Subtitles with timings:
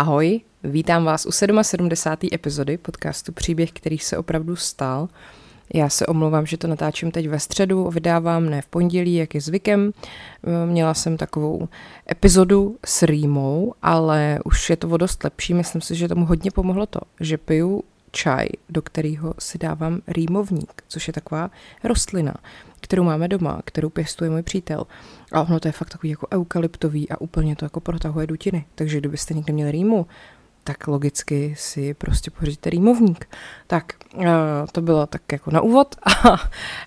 [0.00, 2.28] Ahoj, vítám vás u 77.
[2.32, 5.08] epizody podcastu Příběh, který se opravdu stal.
[5.74, 9.40] Já se omlouvám, že to natáčím teď ve středu, vydávám ne v pondělí, jak je
[9.40, 9.92] zvykem.
[10.66, 11.68] Měla jsem takovou
[12.10, 15.54] epizodu s rýmou, ale už je to o dost lepší.
[15.54, 20.82] Myslím si, že tomu hodně pomohlo to, že piju čaj, do kterého si dávám rýmovník,
[20.88, 21.50] což je taková
[21.84, 22.34] rostlina,
[22.80, 24.86] kterou máme doma, kterou pěstuje můj přítel.
[25.32, 28.64] A ono to je fakt takový jako eukalyptový a úplně to jako protahuje dutiny.
[28.74, 30.06] Takže kdybyste někde měli rýmu,
[30.64, 33.28] tak logicky si prostě pořídíte rýmovník.
[33.66, 34.26] Tak, eh,
[34.72, 35.96] to bylo tak jako na úvod.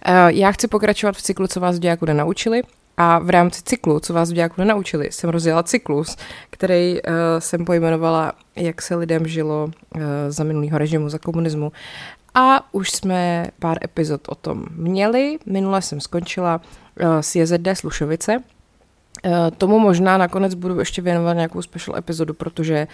[0.05, 2.62] Eh, já chci pokračovat v cyklu, co vás v dějáku nenaučili.
[2.98, 6.18] A v rámci cyklu, co vás v dějáku nenaučili, jsem rozjela cyklus,
[6.50, 11.72] který uh, jsem pojmenovala, jak se lidem žilo uh, za minulého režimu, za komunismu.
[12.34, 15.38] A už jsme pár epizod o tom měli.
[15.46, 16.62] Minule jsem skončila
[17.02, 18.38] uh, s JZD Slušovice.
[18.38, 22.88] Uh, tomu možná nakonec budu ještě věnovat nějakou special epizodu, protože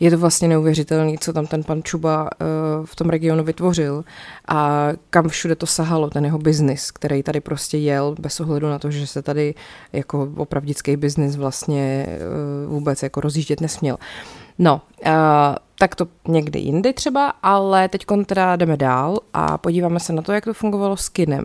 [0.00, 4.04] je to vlastně neuvěřitelné, co tam ten pan Čuba uh, v tom regionu vytvořil
[4.48, 8.78] a kam všude to sahalo, ten jeho biznis, který tady prostě jel bez ohledu na
[8.78, 9.54] to, že se tady
[9.92, 12.06] jako opravdický biznis vlastně
[12.66, 13.98] uh, vůbec jako rozjíždět nesměl.
[14.58, 15.12] No, uh,
[15.78, 20.32] tak to někdy jindy třeba, ale teď teda jdeme dál a podíváme se na to,
[20.32, 21.44] jak to fungovalo s kinem.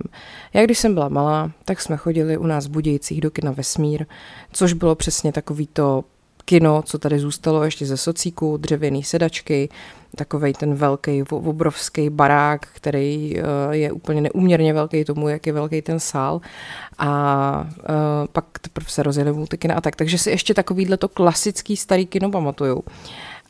[0.54, 4.06] Já když jsem byla malá, tak jsme chodili u nás v Budějcích do kina Vesmír,
[4.52, 6.04] což bylo přesně takový to
[6.46, 9.70] kino, co tady zůstalo ještě ze socíku, dřevěný sedačky,
[10.16, 15.82] takovej ten velký, obrovský barák, který eh, je úplně neuměrně velký tomu, jak je velký
[15.82, 16.42] ten sál.
[16.98, 19.96] A uh, pak teprve se rozjeli multikina a tak.
[19.96, 22.84] Takže si ještě takovýhle to klasický starý kino pamatuju.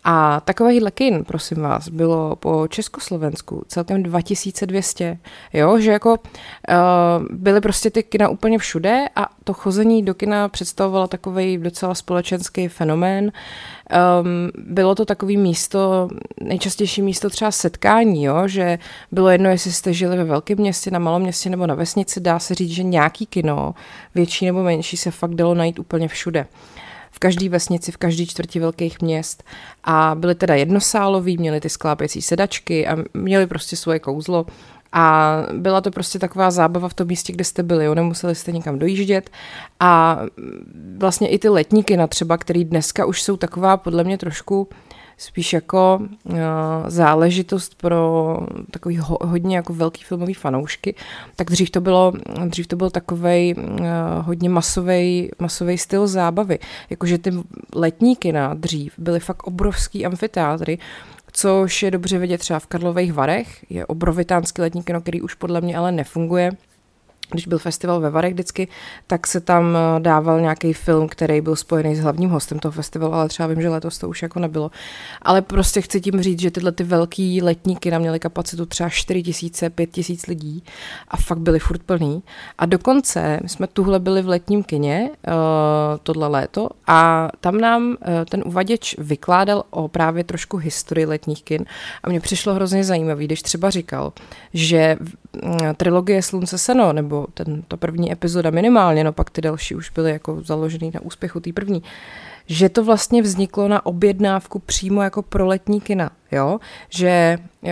[0.08, 5.18] A takovýhle kin, prosím vás, bylo po Československu celkem 2200,
[5.54, 6.18] jo, že jako uh,
[7.32, 12.68] byly prostě ty kina úplně všude a to chození do kina představovalo takový docela společenský
[12.68, 13.32] fenomén.
[14.22, 16.10] Um, bylo to takový místo,
[16.42, 18.80] nejčastější místo třeba setkání, jo, že
[19.12, 22.40] bylo jedno, jestli jste žili ve velkém městě, na malém městě nebo na vesnici, dá
[22.40, 23.74] se říct, že nějaký kino,
[24.16, 26.48] větší nebo menší, se fakt dalo najít úplně všude
[27.16, 29.44] v každé vesnici, v každé čtvrti velkých měst
[29.84, 34.46] a byly teda jednosálový, měli ty sklápěcí sedačky a měli prostě svoje kouzlo
[34.92, 37.96] a byla to prostě taková zábava v tom místě, kde jste byli, jo?
[37.96, 39.30] nemuseli jste nikam dojíždět
[39.80, 40.20] a
[40.98, 44.68] vlastně i ty letníky na třeba, který dneska už jsou taková podle mě trošku
[45.18, 46.38] spíš jako uh,
[46.88, 48.38] záležitost pro
[48.72, 50.96] takový ho, hodně jako velký filmový fanoušky,
[51.36, 52.14] tak dřív to bylo,
[52.46, 53.86] dřív to byl takovej uh,
[54.22, 56.60] hodně masový masový styl zábavy.
[56.90, 57.34] Jakože ty
[57.76, 60.78] letníky na dřív byly fakt obrovský amfiteátry,
[61.32, 65.62] což je dobře vidět třeba v Karlových Varech, je obrovitánský letní kino, který už podle
[65.62, 66.52] mě ale nefunguje,
[67.32, 68.68] když byl festival ve Varech vždycky,
[69.08, 73.14] tak se tam eh, dával nějaký film, který byl spojený s hlavním hostem toho festivalu,
[73.14, 74.72] ale třeba vím, že letos to už jako nebylo.
[75.22, 79.24] Ale prostě chci tím říct, že tyhle ty velký letníky nám měly kapacitu třeba 4
[79.24, 80.64] tisíce, 5 tisíc lidí
[81.08, 82.24] a fakt byly furt plný.
[82.58, 85.34] A dokonce my jsme tuhle byli v letním kině uh,
[86.04, 87.96] tohle léto a tam nám uh,
[88.30, 91.66] ten uvaděč vykládal o právě trošku historii letních kin
[92.04, 94.14] a mně přišlo hrozně zajímavý, když třeba říkal,
[94.54, 94.98] že
[95.78, 100.12] trilogie Slunce seno nebo ten, to první epizoda minimálně, no pak ty další už byly
[100.12, 101.84] jako založený na úspěchu té první,
[102.48, 106.60] že to vlastně vzniklo na objednávku přímo jako pro letní kina, jo,
[106.90, 107.72] že uh,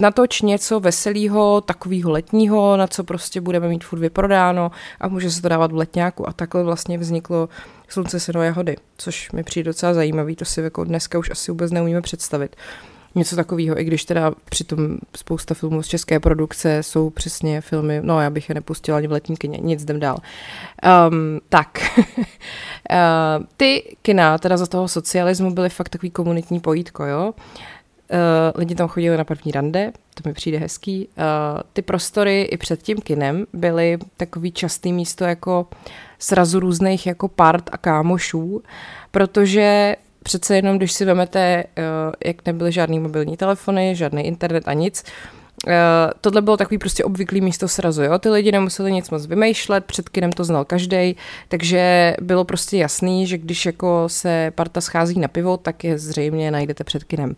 [0.00, 5.42] natoč něco veselého, takového letního, na co prostě budeme mít furt vyprodáno a může se
[5.42, 7.48] to dávat v letňáku a takhle vlastně vzniklo
[7.88, 11.72] Slunce, seno, jahody, což mi přijde docela zajímavý, to si jako dneska už asi vůbec
[11.72, 12.56] neumíme představit
[13.14, 18.20] něco takového, i když teda přitom spousta filmů z české produkce jsou přesně filmy, no
[18.20, 20.16] já bych je nepustila ani v letní kině, nic jdem dál.
[21.08, 27.34] Um, tak, uh, ty kina teda za toho socialismu byly fakt takový komunitní pojítko, jo.
[28.12, 28.16] Uh,
[28.54, 31.08] lidi tam chodili na první rande, to mi přijde hezký.
[31.08, 31.24] Uh,
[31.72, 35.66] ty prostory i před tím kinem byly takový častý místo jako
[36.18, 38.62] srazu různých jako part a kámošů,
[39.10, 41.82] protože přece jenom, když si vemete, eh,
[42.24, 45.04] jak nebyly žádný mobilní telefony, žádný internet a nic,
[45.66, 45.72] Uh,
[46.20, 48.18] tohle bylo takový prostě obvyklý místo srazu, jo?
[48.18, 51.16] Ty lidi nemuseli nic moc vymýšlet, před kinem to znal každý,
[51.48, 56.50] takže bylo prostě jasný, že když jako se parta schází na pivo, tak je zřejmě
[56.50, 57.30] najdete před kinem.
[57.30, 57.36] Uh,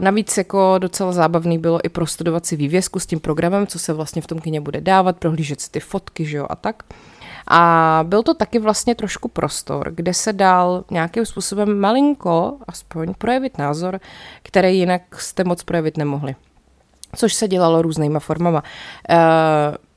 [0.00, 4.22] navíc jako docela zábavný bylo i prostudovat si vývězku s tím programem, co se vlastně
[4.22, 6.82] v tom kině bude dávat, prohlížet si ty fotky, že jo, a tak.
[6.90, 7.15] Uh,
[7.46, 13.58] a byl to taky vlastně trošku prostor, kde se dal nějakým způsobem malinko, aspoň projevit
[13.58, 14.00] názor,
[14.42, 16.34] který jinak jste moc projevit nemohli.
[17.16, 18.62] Což se dělalo různýma formama.
[19.10, 19.16] E,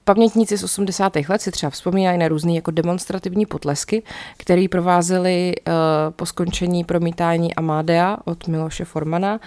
[0.09, 1.13] pamětníci z 80.
[1.29, 4.03] let si třeba vzpomínají na různé jako demonstrativní potlesky,
[4.37, 5.73] které provázely uh,
[6.15, 9.39] po skončení promítání Amadea od Miloše Formana,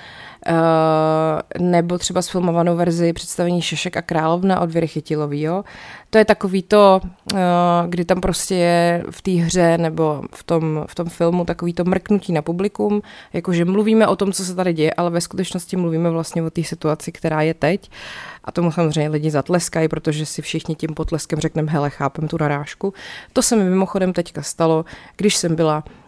[1.58, 5.64] nebo třeba sfilmovanou verzi představení Šešek a královna od Věry Chytilovýho.
[6.10, 7.00] To je takový to,
[7.32, 7.38] uh,
[7.88, 11.84] kdy tam prostě je v té hře nebo v tom, v tom filmu takový to
[11.84, 13.02] mrknutí na publikum,
[13.32, 16.62] jakože mluvíme o tom, co se tady děje, ale ve skutečnosti mluvíme vlastně o té
[16.62, 17.90] situaci, která je teď.
[18.44, 22.94] A tomu samozřejmě lidi zatleskají, protože si všichni tím potleskem řekneme, hele, chápem tu narážku.
[23.32, 24.84] To se mi mimochodem teďka stalo,
[25.16, 26.01] když jsem byla eh,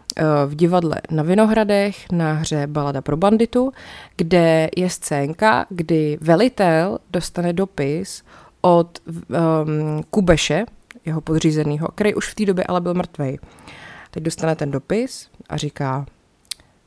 [0.46, 3.72] v divadle na Vinohradech na hře Balada pro banditu,
[4.16, 8.22] kde je scénka, kdy velitel dostane dopis
[8.61, 10.64] od um, Kubeše,
[11.05, 13.38] jeho podřízeného, který už v té době ale byl mrtvý.
[14.11, 16.06] Teď dostane ten dopis a říká,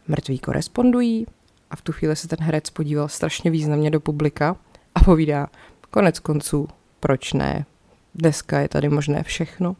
[0.08, 1.28] mrtví korespondují
[1.72, 4.56] a v tu chvíli se ten herec podíval strašně významně do publika
[4.96, 5.48] a povídá,
[5.90, 6.68] konec konců,
[7.00, 7.66] proč ne?
[8.16, 9.76] Dneska je tady možné všechno.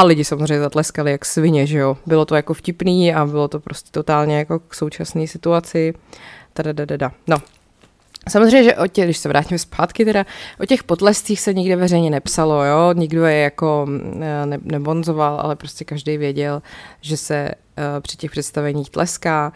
[0.00, 1.96] A lidi samozřejmě zatleskali jak svině, že jo.
[2.06, 5.94] Bylo to jako vtipný a bylo to prostě totálně jako k současné situaci.
[6.52, 7.12] Tadadadada.
[7.26, 7.38] No,
[8.28, 10.26] Samozřejmě, že o těch, když se vrátíme zpátky, teda
[10.60, 15.84] o těch potlescích se nikde veřejně nepsalo, jo, nikdo je jako ne, nebonzoval, ale prostě
[15.84, 16.62] každý věděl,
[17.00, 19.52] že se uh, při těch představeních tleská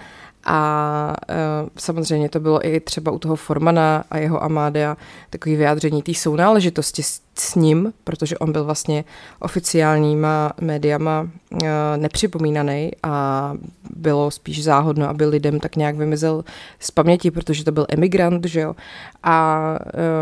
[0.47, 4.97] a uh, samozřejmě to bylo i třeba u toho Formana a jeho Amádia
[5.31, 9.05] takový vyjádření té sounáležitosti s, s ním, protože on byl vlastně
[9.41, 11.59] oficiálníma médiama uh,
[11.97, 13.53] nepřipomínaný a
[13.97, 16.45] bylo spíš záhodno, aby lidem tak nějak vymizel
[16.81, 18.77] z paměti, protože to byl emigrant, že jo.
[19.23, 19.61] A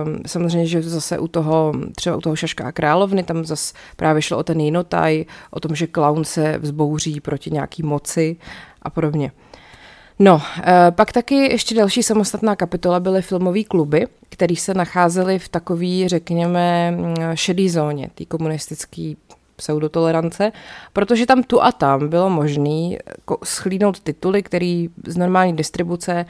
[0.06, 4.22] um, samozřejmě, že zase u toho, třeba u toho Šaška a Královny, tam zase právě
[4.22, 8.36] šlo o ten jinotaj, o tom, že klaun se vzbouří proti nějaký moci
[8.82, 9.32] a podobně.
[10.24, 15.48] No, eh, pak taky ještě další samostatná kapitola byly filmové kluby, které se nacházely v
[15.48, 19.12] takové, řekněme, mm, šedé zóně té komunistické
[19.56, 20.52] pseudotolerance,
[20.92, 22.98] protože tam tu a tam bylo možné
[23.44, 26.26] schlínout tituly, které z normální distribuce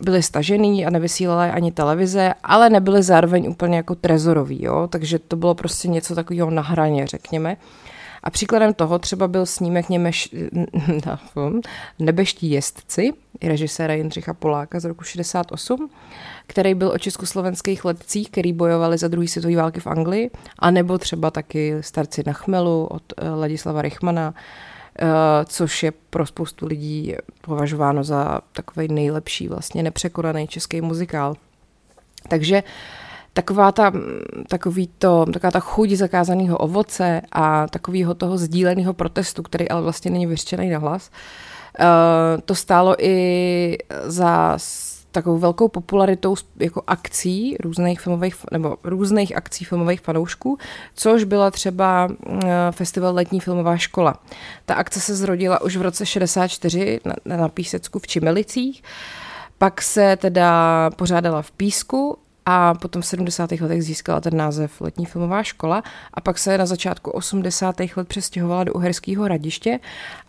[0.00, 4.88] byly stažený a nevysílala ani televize, ale nebyly zároveň úplně jako trezorový, jo?
[4.90, 7.56] takže to bylo prostě něco takového na hraně, řekněme.
[8.22, 10.34] A příkladem toho třeba byl snímek Němeš,
[11.98, 15.90] Nebeští jezdci, režiséra Jindřicha Poláka z roku 68,
[16.46, 20.98] který byl o československých letcích, který bojovali za druhý světové války v Anglii, a nebo
[20.98, 24.34] třeba taky Starci na chmelu od eh, Ladislava Richmana,
[24.98, 25.06] eh,
[25.44, 31.34] což je pro spoustu lidí považováno za takový nejlepší, vlastně nepřekonaný český muzikál.
[32.28, 33.05] Takže uh,
[33.36, 33.92] taková ta,
[34.48, 40.10] takový to, taková ta chuť zakázaného ovoce a takového toho sdíleného protestu, který ale vlastně
[40.10, 44.58] není vyřčený na hlas, uh, to stálo i za
[45.10, 50.58] takovou velkou popularitou jako akcí různých filmových, nebo různých akcí filmových fanoušků,
[50.94, 52.40] což byla třeba uh,
[52.70, 54.14] festival Letní filmová škola.
[54.66, 58.82] Ta akce se zrodila už v roce 64 na, na Písecku v Čimelicích,
[59.58, 63.52] pak se teda pořádala v Písku a potom v 70.
[63.52, 65.82] letech získala ten název Letní filmová škola
[66.14, 67.76] a pak se na začátku 80.
[67.96, 69.80] let přestěhovala do Uherského radiště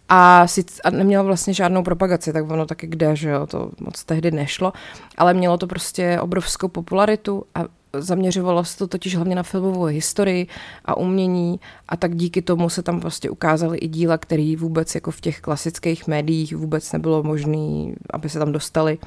[0.10, 4.04] a, sic, a neměla vlastně žádnou propagaci, tak ono taky kde, že jo, to moc
[4.04, 4.74] tehdy nešlo,
[5.18, 10.48] ale mělo to prostě obrovskou popularitu a zaměřovalo se to totiž hlavně na filmovou historii
[10.86, 15.12] a umění a tak díky tomu se tam prostě ukázaly i díla, které vůbec jako
[15.12, 18.98] v těch klasických médiích vůbec nebylo možné, aby se tam dostali.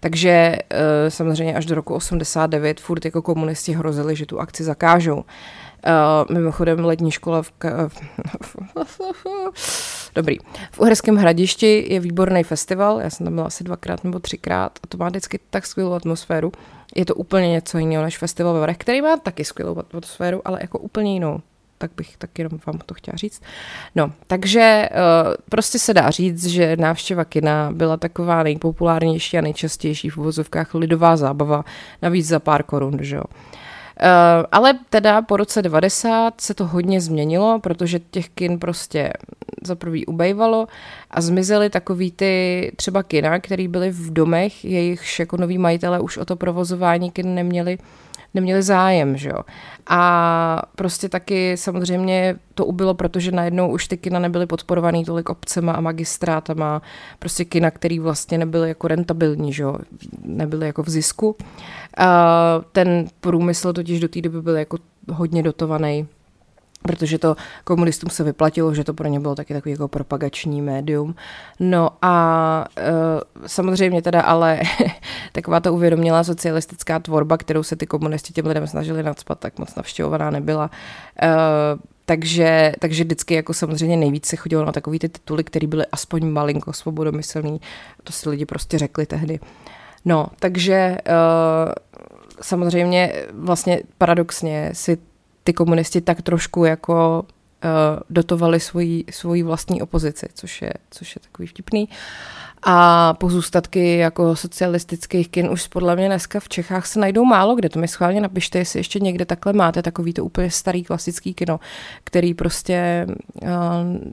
[0.00, 5.24] Takže eh, samozřejmě až do roku 89 furt jako komunisti hrozili, že tu akci zakážou.
[5.86, 7.90] Uh, mimochodem letní škola v, Ka-
[10.14, 10.36] Dobrý.
[10.72, 14.86] V Uherském hradišti je výborný festival, já jsem tam byla asi dvakrát nebo třikrát a
[14.86, 16.52] to má vždycky tak skvělou atmosféru.
[16.94, 20.78] Je to úplně něco jiného než festival ve který má taky skvělou atmosféru, ale jako
[20.78, 21.40] úplně jinou
[21.78, 23.42] tak bych tak jenom vám to chtěla říct.
[23.94, 30.10] No, takže uh, prostě se dá říct, že návštěva kina byla taková nejpopulárnější a nejčastější
[30.10, 31.64] v uvozovkách lidová zábava,
[32.02, 33.24] navíc za pár korun, že jo.
[33.24, 33.62] Uh,
[34.52, 39.12] ale teda po roce 90 se to hodně změnilo, protože těch kin prostě
[39.62, 40.66] za prvý ubejvalo
[41.10, 46.16] a zmizely takový ty třeba kina, které byly v domech, jejich jako noví majitele už
[46.16, 47.78] o to provozování kin neměli
[48.34, 49.38] neměli zájem, že jo.
[49.86, 55.72] A prostě taky samozřejmě to ubylo, protože najednou už ty kina nebyly podporovaný tolik obcema
[55.72, 56.82] a magistrátama,
[57.18, 59.76] prostě kina, který vlastně nebyly jako rentabilní, že jo,
[60.24, 61.36] nebyly jako v zisku.
[61.96, 66.08] A ten průmysl totiž do té doby byl jako hodně dotovaný
[66.82, 71.14] protože to komunistům se vyplatilo, že to pro ně bylo taky takový jako propagační médium.
[71.60, 72.92] No a e,
[73.48, 74.60] samozřejmě teda ale
[75.32, 79.74] taková ta uvědomělá socialistická tvorba, kterou se ty komunisti těm lidem snažili nadspat, tak moc
[79.74, 80.70] navštěvovaná nebyla.
[81.22, 81.28] E,
[82.06, 86.30] takže, takže vždycky jako samozřejmě nejvíc se chodilo na takový ty tituly, které byly aspoň
[86.30, 87.60] malinko svobodomyslný.
[88.04, 89.40] To si lidi prostě řekli tehdy.
[90.04, 91.72] No, takže uh,
[92.40, 94.98] samozřejmě vlastně paradoxně si
[95.44, 97.26] ty komunisti tak trošku jako
[97.64, 97.70] uh,
[98.10, 101.88] dotovali svoji, svoji vlastní opozici, což je, což je takový vtipný.
[102.64, 107.68] A pozůstatky jako socialistických kin už podle mě dneska v Čechách se najdou málo kde.
[107.68, 111.60] To mi schválně napište, jestli ještě někde takhle máte takový to úplně starý klasický kino,
[112.04, 113.06] který prostě
[113.42, 113.48] uh,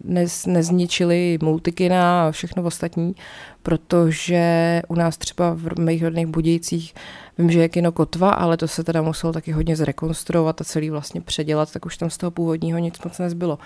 [0.04, 3.16] nez, nezničili multikina a všechno ostatní,
[3.64, 6.94] protože u nás třeba v mých rodných Budějcích
[7.38, 10.90] vím, že je kino Kotva, ale to se teda muselo taky hodně zrekonstruovat a celý
[10.90, 13.60] vlastně předělat, tak už tam z toho původního nic moc nezbylo.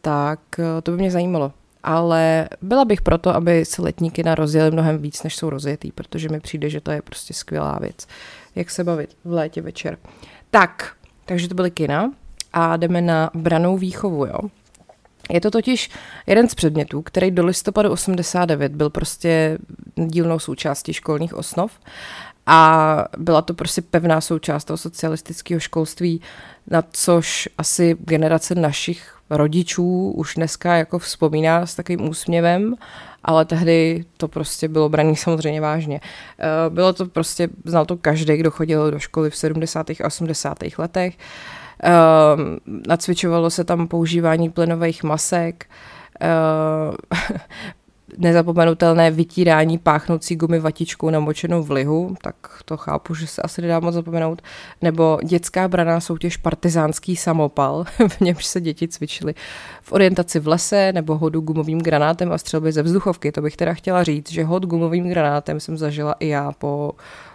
[0.00, 1.52] Tak uh, to by mě zajímalo
[1.84, 6.28] ale byla bych proto, aby se letní kina rozjeli mnohem víc, než jsou rozjetý, protože
[6.28, 8.06] mi přijde, že to je prostě skvělá věc,
[8.54, 9.98] jak se bavit v létě večer.
[10.50, 10.92] Tak,
[11.24, 12.12] takže to byly kina
[12.52, 14.38] a jdeme na branou výchovu, jo.
[15.30, 15.90] Je to totiž
[16.26, 19.58] jeden z předmětů, který do listopadu 89 byl prostě
[19.94, 21.72] dílnou součástí školních osnov
[22.46, 26.20] a byla to prostě pevná součást toho socialistického školství,
[26.70, 32.74] na což asi generace našich rodičů už dneska jako vzpomíná s takovým úsměvem,
[33.24, 36.00] ale tehdy to prostě bylo braný samozřejmě vážně.
[36.38, 39.90] Eh, bylo to prostě, znal to každý, kdo chodil do školy v 70.
[39.90, 40.58] a 80.
[40.78, 41.18] letech.
[41.84, 41.90] Eh,
[42.88, 45.66] nacvičovalo se tam používání plynových masek,
[46.20, 46.28] eh,
[48.18, 53.80] nezapomenutelné vytírání páchnoucí gumy vatičkou namočenou v lihu, tak to chápu, že se asi nedá
[53.80, 54.42] moc zapomenout,
[54.82, 59.34] nebo dětská braná soutěž partizánský samopal, v němž se děti cvičily
[59.82, 63.32] v orientaci v lese nebo hodu gumovým granátem a střelby ze vzduchovky.
[63.32, 66.92] To bych teda chtěla říct, že hod gumovým granátem jsem zažila i já po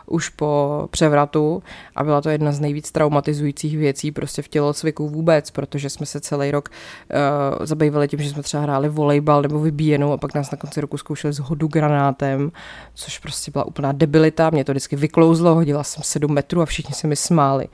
[0.09, 1.63] už po převratu
[1.95, 6.19] a byla to jedna z nejvíc traumatizujících věcí prostě v tělocviku vůbec, protože jsme se
[6.19, 10.51] celý rok uh, zabývali tím, že jsme třeba hráli volejbal nebo vybíjenou a pak nás
[10.51, 12.51] na konci roku zkoušeli s hodu granátem,
[12.93, 16.95] což prostě byla úplná debilita, mě to vždycky vyklouzlo, hodila jsem sedm metrů a všichni
[16.95, 17.67] se mi smáli.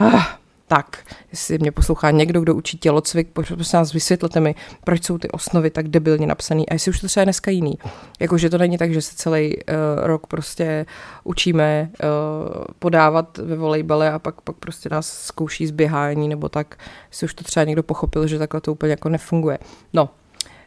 [0.00, 0.98] Ah, tak,
[1.30, 4.54] jestli mě poslouchá někdo, kdo učí tělocvik, prosím nás vysvětlete mi,
[4.84, 7.78] proč jsou ty osnovy tak debilně napsané a jestli už to třeba je dneska jiný.
[8.20, 9.62] Jakože to není tak, že se celý uh,
[10.02, 10.86] rok prostě
[11.24, 16.78] učíme uh, podávat ve volejbale a pak, pak prostě nás zkouší zběhání nebo tak,
[17.10, 19.58] jestli už to třeba někdo pochopil, že takhle to úplně jako nefunguje.
[19.92, 20.08] No,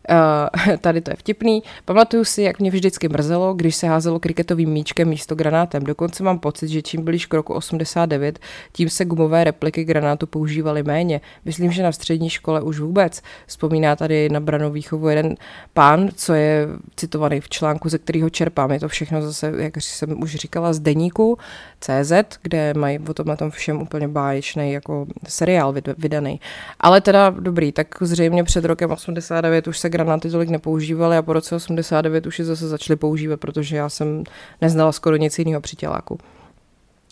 [0.10, 1.64] Uh, tady to je vtipný.
[1.86, 5.84] Pamatuju si, jak mě vždycky mrzelo, když se házelo kriketovým míčkem místo granátem.
[5.84, 8.40] Dokonce mám pocit, že čím blíž k roku 89,
[8.72, 11.22] tím se gumové repliky granátu používaly méně.
[11.46, 13.22] Myslím, že na střední škole už vůbec.
[13.48, 15.36] Vzpomíná tady na branou výchovu jeden
[15.74, 18.72] pán, co je citovaný v článku, ze kterého čerpám.
[18.72, 21.38] Je to všechno zase, jak jsem už říkala, z deníku
[21.80, 26.42] CZ, kde mají o tomhle tom všem úplně báječný jako seriál vydaný.
[26.80, 31.34] Ale teda dobrý, tak zřejmě před rokem 89 už se granáty tolik nepoužívaly a po
[31.34, 34.24] roce 89 už je zase začaly používat, protože já jsem
[34.62, 36.20] neznala skoro nic jiného při těláku.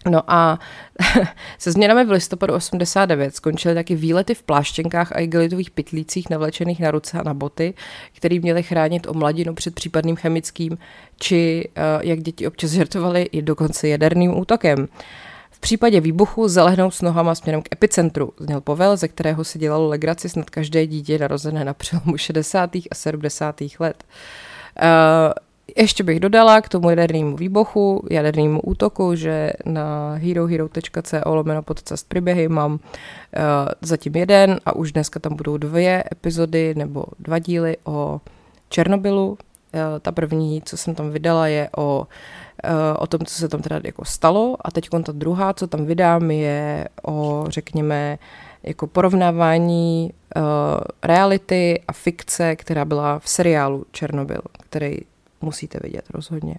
[0.10, 0.60] No a
[1.58, 6.92] se změnami v listopadu 89 skončily taky výlety v pláštěnkách a igelitových pytlících navlečených na
[6.92, 7.74] ruce a na boty,
[8.14, 10.78] které měly chránit o mladinu před případným chemickým
[11.20, 14.88] či, eh, jak děti občas žertovali, i dokonce jaderným útokem.
[15.52, 19.88] V případě výbuchu zalehnout s nohama směrem k epicentru, zněl povel, ze kterého se dělalo
[19.88, 22.76] legraci snad každé dítě narozené na přelomu 60.
[22.76, 23.62] a 70.
[23.80, 24.04] let.
[24.82, 32.10] Uh, ještě bych dodala k tomu jadernému výbuchu, jadernému útoku, že na herohero.co lomeno podcast
[32.10, 32.80] příběhy mám uh,
[33.82, 38.22] zatím jeden a už dneska tam budou dvě epizody nebo dva díly o
[38.70, 39.30] Černobylu.
[39.30, 39.38] Uh,
[40.02, 42.08] ta první, co jsem tam vydala, je o
[42.64, 45.86] Eh, o tom, co se tam teda jako stalo a teď ta druhá, co tam
[45.86, 48.18] vydám, je o, řekněme,
[48.64, 50.44] jako porovnávání uh,
[51.04, 54.98] reality a fikce, která byla v seriálu Černobyl, který
[55.42, 56.56] musíte vidět rozhodně.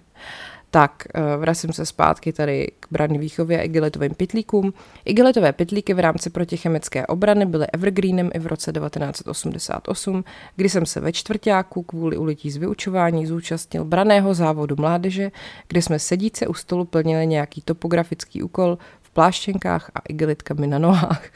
[0.71, 4.73] Tak, eh, vracím se zpátky tady k branné výchově a igelitovým pytlíkům.
[5.05, 10.23] Igelitové pytlíky v rámci protichemické obrany byly evergreenem i v roce 1988,
[10.55, 15.31] kdy jsem se ve čtvrtáku kvůli ulití z vyučování zúčastnil braného závodu mládeže,
[15.67, 21.29] kde jsme sedíce u stolu plnili nějaký topografický úkol v pláštěnkách a igelitkami na nohách.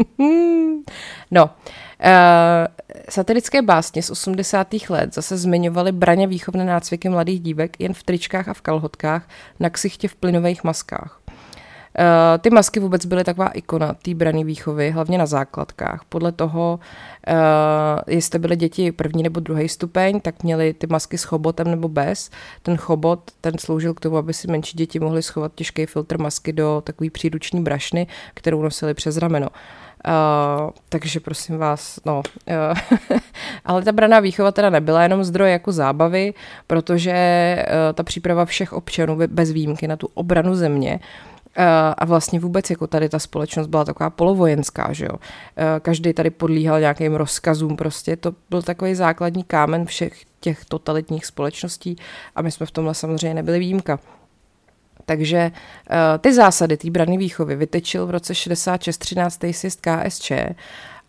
[1.30, 1.50] no, uh,
[3.08, 4.68] satirické básně z 80.
[4.88, 9.28] let zase zmiňovaly braně výchovné nácviky mladých dívek jen v tričkách a v kalhotkách,
[9.60, 11.20] na ksichtě v plynových maskách.
[11.98, 16.04] Uh, ty masky vůbec byly taková ikona té brané výchovy, hlavně na základkách.
[16.08, 16.80] Podle toho,
[17.28, 17.34] uh,
[18.06, 22.30] jestli byly děti první nebo druhý stupeň, tak měly ty masky s chobotem nebo bez.
[22.62, 26.52] Ten chobot, ten sloužil k tomu, aby si menší děti mohly schovat těžký filtr masky
[26.52, 29.48] do takové příruční brašny, kterou nosili přes rameno.
[29.48, 29.56] Uh,
[30.88, 32.22] takže prosím vás, no.
[32.48, 33.18] Uh,
[33.64, 36.34] ale ta braná výchova teda nebyla jenom zdroj jako zábavy,
[36.66, 41.00] protože uh, ta příprava všech občanů bez výjimky na tu obranu země
[41.96, 45.18] a vlastně vůbec jako tady ta společnost byla taková polovojenská, že jo.
[45.82, 51.96] Každý tady podlíhal nějakým rozkazům prostě, to byl takový základní kámen všech těch totalitních společností
[52.36, 53.98] a my jsme v tomhle samozřejmě nebyli výjimka.
[55.10, 59.40] Takže uh, ty zásady té branné výchovy vytečil v roce 66 13.
[59.50, 60.32] sist KSČ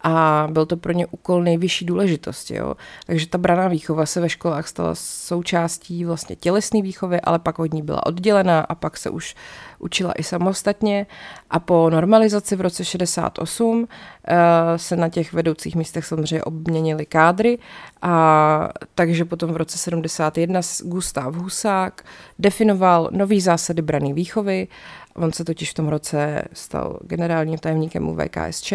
[0.03, 2.55] a byl to pro ně úkol nejvyšší důležitosti.
[2.55, 2.75] Jo.
[3.05, 7.73] Takže ta braná výchova se ve školách stala součástí vlastně tělesné výchovy, ale pak od
[7.73, 9.35] ní byla oddělená a pak se už
[9.79, 11.05] učila i samostatně
[11.49, 13.85] a po normalizaci v roce 68 uh,
[14.27, 17.57] eh, se na těch vedoucích místech samozřejmě obměnili kádry
[18.01, 22.05] a takže potom v roce 71 Gustav Husák
[22.39, 24.67] definoval nový zásady brané výchovy.
[25.15, 28.73] On se totiž v tom roce stal generálním tajemníkem UVKSČ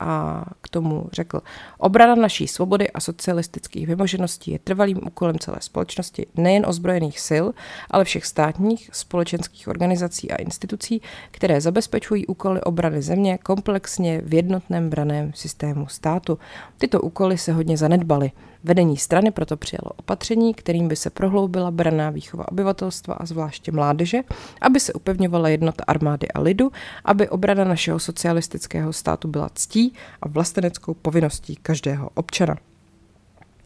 [0.00, 1.40] a k tomu řekl,
[1.78, 7.46] obrana naší svobody a socialistických vymožeností je trvalým úkolem celé společnosti, nejen ozbrojených sil,
[7.90, 14.90] ale všech státních, společenských organizací a institucí, které zabezpečují úkoly obrany země komplexně v jednotném
[14.90, 16.38] braném systému státu.
[16.78, 18.32] Tyto úkoly se hodně zanedbaly.
[18.64, 24.18] Vedení strany proto přijalo opatření, kterým by se prohloubila braná výchova obyvatelstva a zvláště mládeže,
[24.60, 26.72] aby se upevňovala jednota armády a lidu,
[27.04, 32.56] aby obrana našeho socialistického státu byla ctí a vlasteneckou povinností každého občana.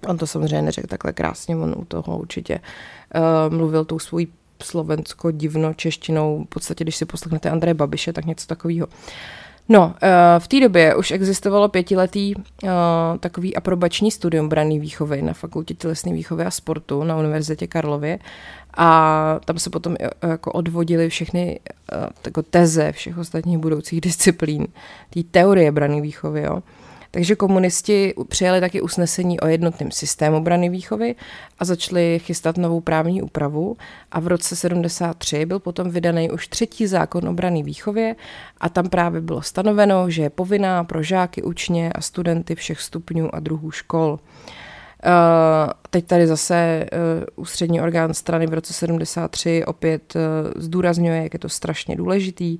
[0.08, 4.28] On to samozřejmě neřekl takhle krásně, on u toho určitě uh, mluvil tou svojí
[4.62, 8.86] slovensko divno češtinou, v podstatě, když si poslechnete Andreje Babiše, tak něco takového.
[8.86, 8.92] Uh,
[9.68, 12.70] No, eh, v té době už existovalo pětiletý uh,
[13.20, 18.18] takový aprobační studium braný výchovy na Fakultě tělesné výchovy a sportu na Univerzitě Karlově
[18.76, 21.60] a tam se potom uh, jako odvodily všechny
[22.26, 24.66] jako teze všech ostatních budoucích disciplín,
[25.10, 26.62] té teorie braný výchovy, jo.
[27.14, 31.14] Takže komunisti přijali taky usnesení o jednotném systému obrany výchovy
[31.58, 33.76] a začali chystat novou právní úpravu
[34.12, 38.16] a v roce 73 byl potom vydaný už třetí zákon o obrany výchově
[38.60, 43.34] a tam právě bylo stanoveno, že je povinná pro žáky, učně a studenty všech stupňů
[43.34, 44.18] a druhů škol.
[45.06, 50.22] Uh, teď tady zase uh, ústřední orgán strany v roce 73 opět uh,
[50.62, 52.58] zdůrazňuje, jak je to strašně důležitý.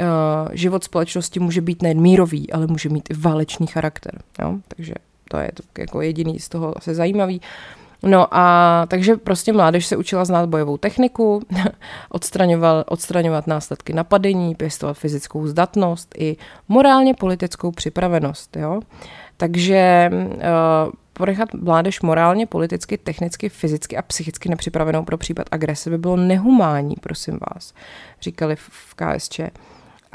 [0.00, 4.22] Uh, život společnosti může být nejen mírový, ale může mít i válečný charakter.
[4.42, 4.54] Jo?
[4.76, 4.94] Takže
[5.28, 7.40] to je to jako jediný z toho asi zajímavý.
[8.02, 11.42] No a takže prostě mládež se učila znát bojovou techniku,
[12.08, 16.36] odstraňoval, odstraňovat následky napadení, pěstovat fyzickou zdatnost i
[16.68, 18.56] morálně politickou připravenost.
[18.56, 18.80] Jo?
[19.36, 25.98] Takže uh, ponechat mládež morálně, politicky, technicky, fyzicky a psychicky nepřipravenou pro případ agrese by
[25.98, 27.74] bylo nehumání, prosím vás,
[28.20, 29.40] říkali v KSČ.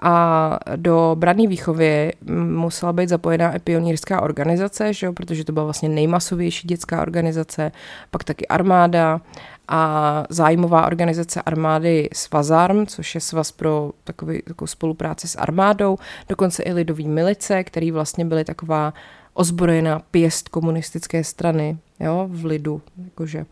[0.02, 5.64] A do brané výchovy musela být zapojená i pionýrská organizace, že jo, protože to byla
[5.64, 7.72] vlastně nejmasovější dětská organizace,
[8.12, 9.22] pak taky armáda
[9.68, 15.98] a zájmová organizace armády Svazarm, což je svaz pro takový, takovou spolupráci s armádou,
[16.30, 18.94] dokonce i lidový milice, který vlastně byly taková
[19.34, 22.82] ozbrojená pěst komunistické strany jo, v lidu.
[23.04, 23.46] Jakože.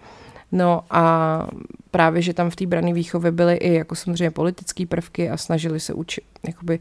[0.56, 1.48] No a
[1.92, 5.80] právě, že tam v té brané výchově byly i jako samozřejmě politické prvky a snažili
[5.80, 6.80] se učit, jakoby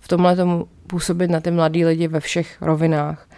[0.00, 3.28] v tomhle tomu působit na ty mladý lidi ve všech rovinách.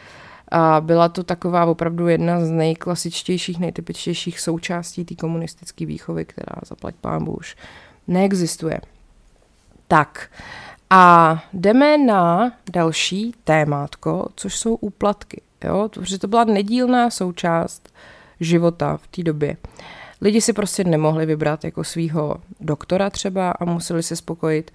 [0.49, 6.95] A byla to taková opravdu jedna z nejklasičtějších, nejtypičtějších součástí té komunistické výchovy, která zaplať
[6.95, 7.57] pámbu už
[8.07, 8.81] neexistuje.
[9.89, 10.31] Tak,
[10.91, 15.43] a jdeme na další témátko, což jsou úplatky.
[15.65, 15.89] Jo?
[15.93, 17.93] Protože to byla nedílná součást
[18.41, 19.57] života v té době.
[20.21, 24.71] Lidi si prostě nemohli vybrat jako svého doktora třeba a museli se spokojit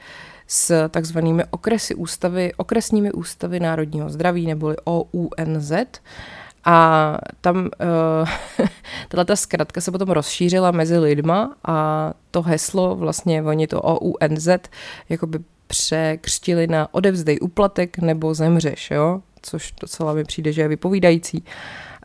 [0.48, 5.72] s takzvanými okresy ústavy, okresními ústavy národního zdraví neboli OUNZ.
[6.66, 7.58] A tam
[8.60, 8.68] uh,
[9.10, 14.48] tato ta zkratka se potom rozšířila mezi lidma a to heslo, vlastně oni to OUNZ,
[15.10, 19.22] jakoby překřtili na odevzdej uplatek nebo zemřeš, jo?
[19.42, 21.44] což docela mi přijde, že je vypovídající.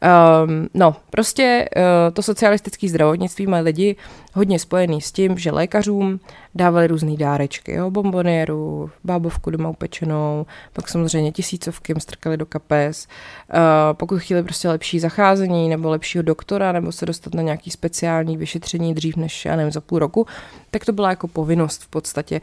[0.03, 1.83] Um, no, prostě uh,
[2.15, 3.97] to socialistické zdravotnictví má lidi
[4.35, 6.21] hodně spojený s tím, že lékařům
[6.55, 13.09] dávali různé dárečky, jo, bombonéru, bábovku doma upečenou, pak samozřejmě tisícovky jim strkali do kapes.
[13.55, 13.59] Uh,
[13.93, 18.95] pokud chtěli prostě lepší zacházení nebo lepšího doktora nebo se dostat na nějaký speciální vyšetření
[18.95, 20.27] dřív než, já nevím, za půl roku,
[20.71, 22.41] tak to byla jako povinnost v podstatě.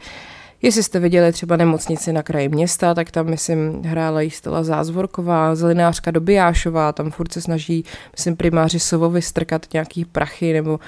[0.62, 6.10] Jestli jste viděli třeba nemocnici na kraji města, tak tam, myslím, hrála Jistela Zázvorková, zelinářka
[6.10, 10.80] Dobijášová, tam furt se snaží, myslím, primáři Sovovi strkat nějaký prachy, nebo,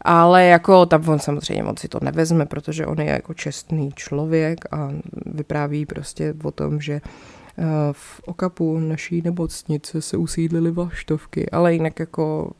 [0.00, 4.64] ale jako tam on samozřejmě moc si to nevezme, protože on je jako čestný člověk
[4.74, 4.90] a
[5.26, 12.00] vypráví prostě o tom, že eh, v okapu naší nemocnice se usídlily vlaštovky, ale jinak
[12.00, 12.50] jako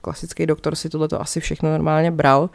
[0.00, 2.42] klasický doktor si tohleto asi všechno normálně bral.
[2.42, 2.48] Uh,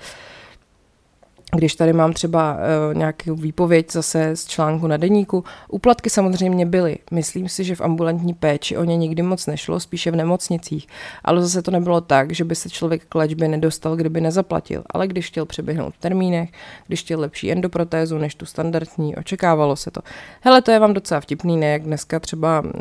[1.56, 6.98] když tady mám třeba uh, nějakou výpověď zase z článku na deníku, úplatky samozřejmě byly.
[7.12, 10.88] Myslím si, že v ambulantní péči o ně nikdy moc nešlo, spíše v nemocnicích.
[11.24, 14.84] Ale zase to nebylo tak, že by se člověk k léčbě nedostal, kdyby nezaplatil.
[14.89, 16.50] Ale když chtěl přeběhnout v termínech,
[16.88, 20.02] když chtěl lepší endoprotézu než tu standardní, očekávalo se to.
[20.42, 22.72] Hele, to je vám docela vtipný, ne jak dneska třeba uh,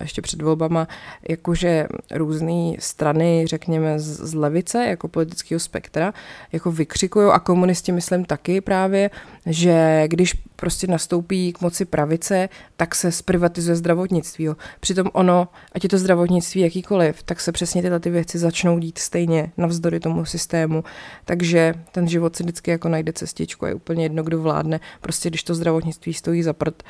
[0.00, 0.88] ještě před volbama,
[1.28, 6.12] jakože různé strany, řekněme z levice, jako politického spektra,
[6.52, 9.10] jako vykřikují a komunisti, myslím, myslím taky právě,
[9.46, 14.44] že když prostě nastoupí k moci pravice, tak se zprivatizuje zdravotnictví.
[14.44, 14.56] Jo.
[14.80, 18.98] Přitom ono, ať je to zdravotnictví jakýkoliv, tak se přesně tyhle ty věci začnou dít
[18.98, 20.84] stejně navzdory tomu systému.
[21.24, 24.80] Takže ten život si vždycky jako najde cestičku, je úplně jedno, kdo vládne.
[25.00, 26.82] Prostě když to zdravotnictví stojí za prd,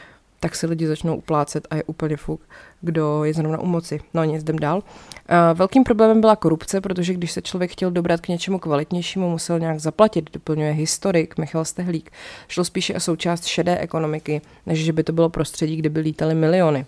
[0.42, 2.40] tak se lidi začnou uplácet a je úplně fuk,
[2.80, 4.00] kdo je zrovna u moci.
[4.14, 4.82] No nic, jdem dál.
[5.54, 9.80] Velkým problémem byla korupce, protože když se člověk chtěl dobrat k něčemu kvalitnějšímu, musel nějak
[9.80, 12.10] zaplatit, doplňuje historik Michal Stehlík.
[12.48, 16.34] Šlo spíše o součást šedé ekonomiky, než že by to bylo prostředí, kde by lítaly
[16.34, 16.86] miliony.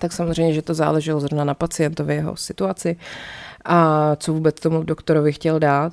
[0.00, 2.96] Tak samozřejmě, že to záleželo zrovna na pacientovi, jeho situaci
[3.64, 5.92] a co vůbec tomu doktorovi chtěl dát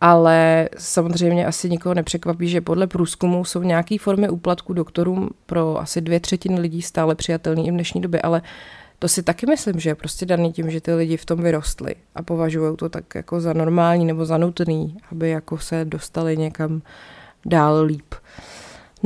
[0.00, 6.00] ale samozřejmě asi nikoho nepřekvapí, že podle průzkumu jsou nějaké formy úplatku doktorům pro asi
[6.00, 8.42] dvě třetiny lidí stále přijatelný i v dnešní době, ale
[8.98, 11.94] to si taky myslím, že je prostě daný tím, že ty lidi v tom vyrostli
[12.14, 16.82] a považují to tak jako za normální nebo za nutný, aby jako se dostali někam
[17.46, 18.14] dál líp.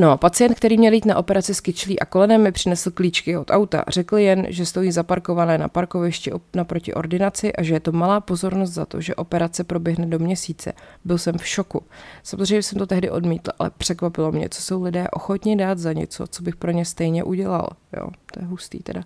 [0.00, 3.50] No, pacient, který měl jít na operaci s kyčlí a kolenem, mi přinesl klíčky od
[3.50, 3.84] auta.
[3.88, 8.70] Řekl jen, že stojí zaparkované na parkovišti naproti ordinaci a že je to malá pozornost
[8.70, 10.72] za to, že operace proběhne do měsíce.
[11.04, 11.82] Byl jsem v šoku.
[12.22, 16.26] Samozřejmě jsem to tehdy odmítl, ale překvapilo mě, co jsou lidé ochotni dát za něco,
[16.26, 17.68] co bych pro ně stejně udělal.
[17.96, 19.02] Jo, to je hustý teda.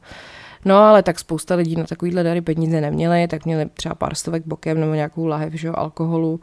[0.65, 4.43] No ale tak spousta lidí na takovýhle dary peníze neměli, tak měli třeba pár stovek
[4.47, 6.41] bokem nebo nějakou lahev že, alkoholu.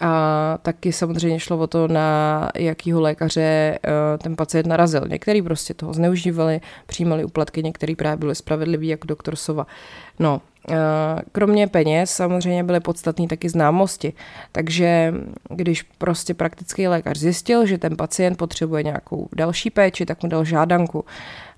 [0.00, 5.02] A taky samozřejmě šlo o to, na jakýho lékaře eh, ten pacient narazil.
[5.08, 9.66] Některý prostě toho zneužívali, přijímali uplatky, některý právě byli spravedliví, jako doktor Sova.
[10.18, 10.40] No,
[11.32, 14.12] kromě peněz samozřejmě byly podstatné taky známosti.
[14.52, 15.14] Takže
[15.50, 20.44] když prostě praktický lékař zjistil, že ten pacient potřebuje nějakou další péči, tak mu dal
[20.44, 21.04] žádanku.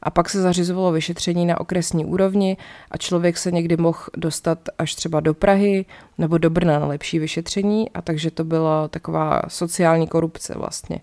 [0.03, 2.57] A pak se zařizovalo vyšetření na okresní úrovni
[2.91, 5.85] a člověk se někdy mohl dostat až třeba do Prahy
[6.19, 11.01] nebo do Brna na lepší vyšetření a takže to byla taková sociální korupce vlastně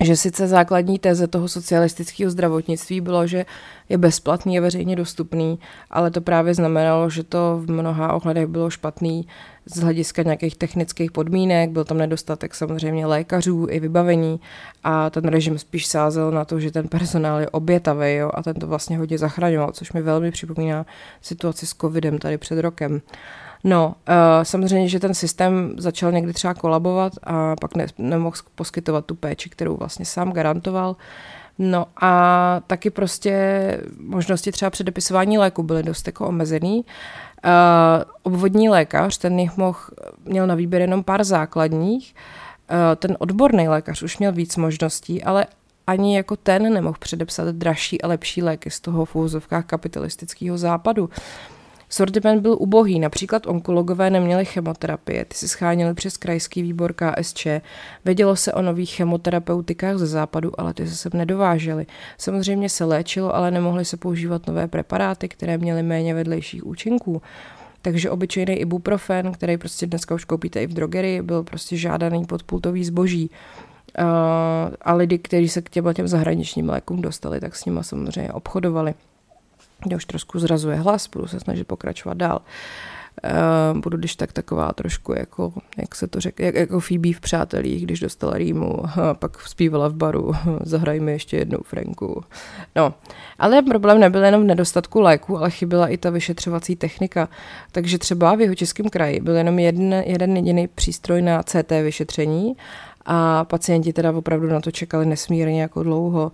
[0.00, 3.46] že sice základní téze toho socialistického zdravotnictví bylo, že
[3.88, 5.58] je bezplatný, je veřejně dostupný,
[5.90, 9.26] ale to právě znamenalo, že to v mnoha ohledech bylo špatný
[9.66, 14.40] z hlediska nějakých technických podmínek, byl tam nedostatek samozřejmě lékařů i vybavení
[14.84, 18.54] a ten režim spíš sázel na to, že ten personál je obětavý jo, a ten
[18.54, 20.86] to vlastně hodně zachraňoval, což mi velmi připomíná
[21.22, 23.00] situaci s covidem tady před rokem.
[23.66, 29.06] No, uh, samozřejmě, že ten systém začal někdy třeba kolabovat a pak ne, nemohl poskytovat
[29.06, 30.96] tu péči, kterou vlastně sám garantoval.
[31.58, 33.34] No a taky prostě
[34.00, 36.84] možnosti třeba předepisování léku byly dost jako omezený.
[37.44, 37.52] Uh,
[38.22, 39.78] obvodní lékař, ten jich mohl,
[40.24, 42.14] měl na výběr jenom pár základních.
[42.70, 45.46] Uh, ten odborný lékař už měl víc možností, ale
[45.86, 51.04] ani jako ten nemohl předepsat dražší a lepší léky z toho v kapitalistického západu.
[51.04, 51.10] Uh,
[51.88, 57.46] Sortiment byl ubohý, například onkologové neměli chemoterapie, ty si scháněli přes krajský výbor KSČ,
[58.04, 61.86] vědělo se o nových chemoterapeutikách ze západu, ale ty se sem nedovážely.
[62.18, 67.22] Samozřejmě se léčilo, ale nemohly se používat nové preparáty, které měly méně vedlejších účinků.
[67.82, 72.84] Takže obyčejný ibuprofen, který prostě dneska už koupíte i v drogerii, byl prostě žádaný podpultový
[72.84, 73.30] zboží.
[73.98, 74.04] Uh,
[74.82, 78.94] a lidi, kteří se k těm zahraničním lékům dostali, tak s nimi samozřejmě obchodovali.
[79.84, 82.40] Mě už trošku zrazuje hlas, budu se snažit pokračovat dál.
[83.24, 87.20] Uh, budu když tak taková trošku jako, jak se to řekne, jak, jako Phoebe v
[87.20, 92.24] Přátelích, když dostala rýmu, a pak zpívala v baru, zahrajme ještě jednou Franku.
[92.76, 92.94] No,
[93.38, 97.28] ale problém nebyl jenom v nedostatku léku, ale chyběla i ta vyšetřovací technika.
[97.72, 102.56] Takže třeba v jeho českém kraji byl jenom jeden, jeden jediný přístroj na CT vyšetření
[103.06, 106.32] a pacienti teda opravdu na to čekali nesmírně jako dlouho.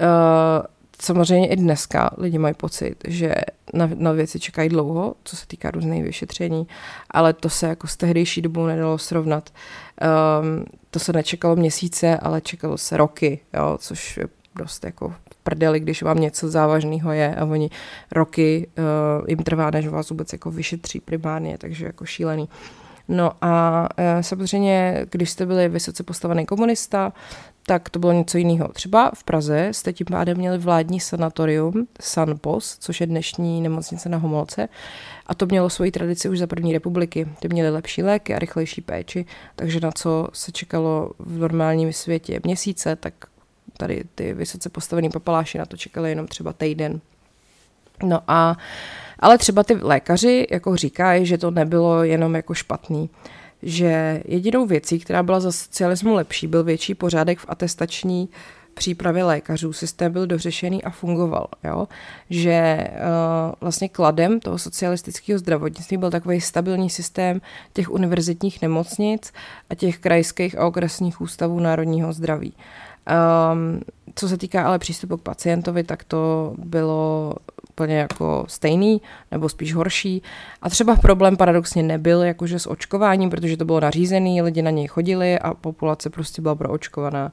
[0.00, 0.66] Uh,
[1.02, 3.34] samozřejmě i dneska lidi mají pocit, že
[3.74, 6.66] na, na věci čekají dlouho, co se týká různých vyšetření,
[7.10, 9.50] ale to se jako s tehdejší dobou nedalo srovnat.
[10.40, 15.80] Um, to se nečekalo měsíce, ale čekalo se roky, jo, což je dost jako prdeli,
[15.80, 17.70] když vám něco závažného je a oni
[18.12, 22.48] roky uh, jim trvá, než vás vůbec jako vyšetří primárně, takže jako šílený.
[23.08, 27.12] No a uh, samozřejmě, když jste byli vysoce postavený komunista,
[27.66, 28.68] tak to bylo něco jiného.
[28.68, 34.18] Třeba v Praze jste tím pádem měli vládní sanatorium Sanpos, což je dnešní nemocnice na
[34.18, 34.68] Homolce,
[35.26, 37.28] a to mělo svoji tradici už za první republiky.
[37.40, 42.40] Ty měly lepší léky a rychlejší péči, takže na co se čekalo v normálním světě
[42.44, 43.14] měsíce, tak
[43.76, 47.00] tady ty vysoce postavený papaláši na to čekali jenom třeba týden.
[48.02, 48.56] No a
[49.18, 53.10] ale třeba ty lékaři jako říkají, že to nebylo jenom jako špatný
[53.62, 58.28] že jedinou věcí, která byla za socialismu lepší, byl větší pořádek v atestační
[58.74, 59.72] přípravě lékařů.
[59.72, 61.46] Systém byl dořešený a fungoval.
[61.64, 61.88] Jo?
[62.30, 67.40] Že uh, vlastně kladem toho socialistického zdravotnictví byl takový stabilní systém
[67.72, 69.32] těch univerzitních nemocnic
[69.70, 72.52] a těch krajských a okresních ústavů národního zdraví.
[73.52, 73.80] Um,
[74.14, 77.34] co se týká ale přístupu k pacientovi, tak to bylo
[77.78, 80.22] úplně jako stejný, nebo spíš horší.
[80.62, 84.86] A třeba problém paradoxně nebyl jakože s očkováním, protože to bylo nařízený, lidi na něj
[84.86, 87.32] chodili a populace prostě byla proočkovaná.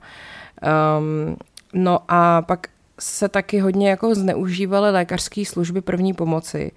[0.99, 1.37] Um,
[1.73, 2.67] no a pak
[2.99, 6.71] se taky hodně jako zneužívaly lékařské služby první pomoci.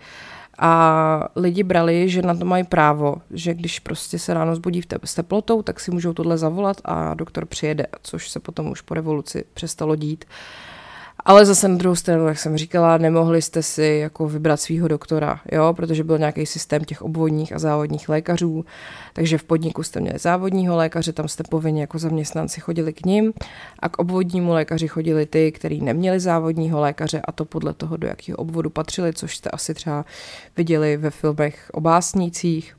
[0.59, 4.99] A lidi brali, že na to mají právo, že když prostě se ráno zbudí te-
[5.05, 8.95] s teplotou, tak si můžou tohle zavolat a doktor přijede, což se potom už po
[8.95, 10.25] revoluci přestalo dít.
[10.25, 10.78] Uh,
[11.29, 15.41] ale zase na druhou stranu, jak jsem říkala, nemohli jste si jako vybrat svého doktora,
[15.53, 18.64] jo, protože byl nějaký systém těch obvodních a závodních lékařů,
[19.12, 23.33] takže v podniku jste měli závodního lékaře, tam jste povinně jako zaměstnanci chodili k ním
[23.79, 28.09] a k obvodnímu lékaři chodili ty, kteří neměli závodního lékaře a to podle toho, do
[28.09, 30.05] jakého obvodu patřili, což jste asi třeba
[30.57, 32.77] viděli ve filmech o básnících.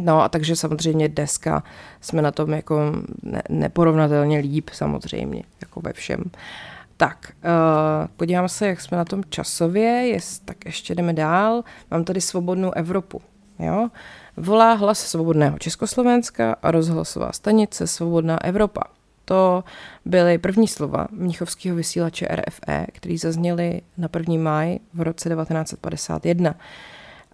[0.00, 1.62] No a takže samozřejmě dneska
[2.00, 6.20] jsme na tom jako ne, neporovnatelně líp samozřejmě, jako ve všem.
[6.20, 11.64] Uh, tak, uh, podívám se, jak jsme na tom časově, jest, tak ještě jdeme dál.
[11.90, 13.22] Mám tady svobodnou Evropu.
[13.58, 13.88] Jo?
[14.36, 18.82] Volá hlas svobodného Československa a rozhlasová stanice Svobodná Evropa.
[19.24, 19.64] To
[20.04, 24.34] byly první slova mnichovského vysílače RFE, který zazněly na 1.
[24.38, 26.54] máj v roce 1951.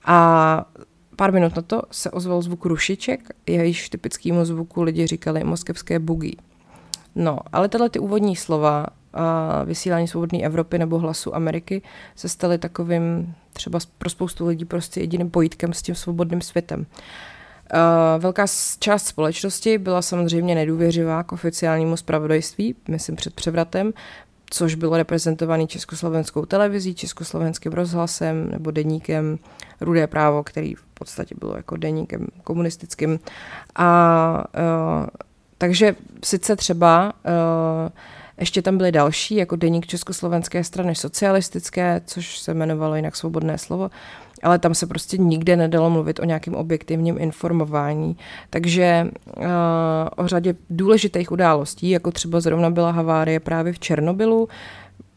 [0.04, 0.64] A
[1.16, 6.36] pár minut na to se ozval zvuk rušiček, jejíž typickému zvuku lidi říkali moskevské bugy.
[7.14, 11.82] No, ale tyhle ty úvodní slova a vysílání svobodné Evropy nebo hlasu Ameriky
[12.16, 16.86] se staly takovým třeba pro spoustu lidí prostě jediným pojítkem s tím svobodným světem.
[18.18, 18.46] Velká
[18.78, 23.92] část společnosti byla samozřejmě nedůvěřivá k oficiálnímu spravodajství, myslím před převratem,
[24.50, 29.38] což bylo reprezentované československou televizí, československým rozhlasem nebo deníkem
[29.80, 33.20] Rudé právo, který v podstatě bylo jako deníkem komunistickým.
[33.76, 34.44] A
[35.00, 35.06] uh,
[35.58, 37.90] takže sice třeba uh,
[38.40, 43.90] ještě tam byly další, jako deník Československé strany socialistické, což se jmenovalo jinak Svobodné slovo,
[44.42, 48.16] ale tam se prostě nikde nedalo mluvit o nějakém objektivním informování.
[48.50, 49.44] Takže uh,
[50.16, 54.48] o řadě důležitých událostí, jako třeba zrovna byla havárie právě v Černobylu,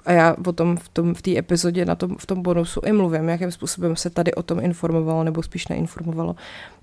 [0.05, 2.91] a já o tom v, tom, v té epizodě na tom, v tom bonusu i
[2.91, 6.35] mluvím, jakým způsobem se tady o tom informovalo nebo spíš neinformovalo,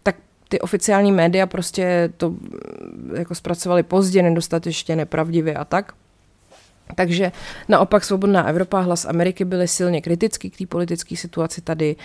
[0.03, 0.17] tak
[0.49, 2.35] ty oficiální média prostě to
[3.15, 5.93] jako zpracovali pozdě, nedostatečně, nepravdivě a tak.
[6.95, 7.33] Takže
[7.69, 11.97] naopak Svobodná Evropa, hlas Ameriky byly silně kritický k té politické situaci tady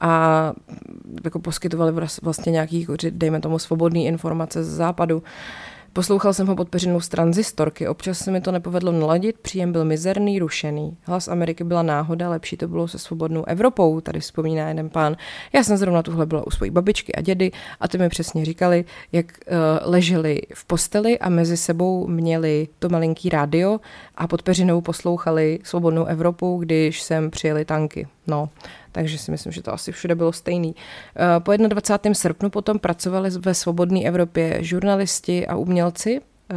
[0.00, 0.52] a
[1.24, 5.22] jako poskytovali vlastně nějaký, dejme tomu, svobodný informace z západu.
[5.94, 9.84] Poslouchal jsem ho pod peřinou z tranzistorky, občas se mi to nepovedlo naladit, příjem byl
[9.84, 10.96] mizerný, rušený.
[11.02, 15.16] Hlas Ameriky byla náhoda, lepší to bylo se svobodnou Evropou, tady vzpomíná jeden pán.
[15.52, 18.84] Já jsem zrovna tuhle byla u svojí babičky a dědy a ty mi přesně říkali,
[19.12, 19.54] jak uh,
[19.90, 23.80] leželi v posteli a mezi sebou měli to malinký rádio
[24.16, 28.06] a pod peřinou poslouchali svobodnou Evropu, když sem přijeli tanky.
[28.26, 28.48] No,
[28.92, 30.74] takže si myslím, že to asi všude bylo stejný.
[31.16, 32.14] Eh, po 21.
[32.14, 36.54] srpnu potom pracovali ve Svobodné Evropě žurnalisti a umělci eh,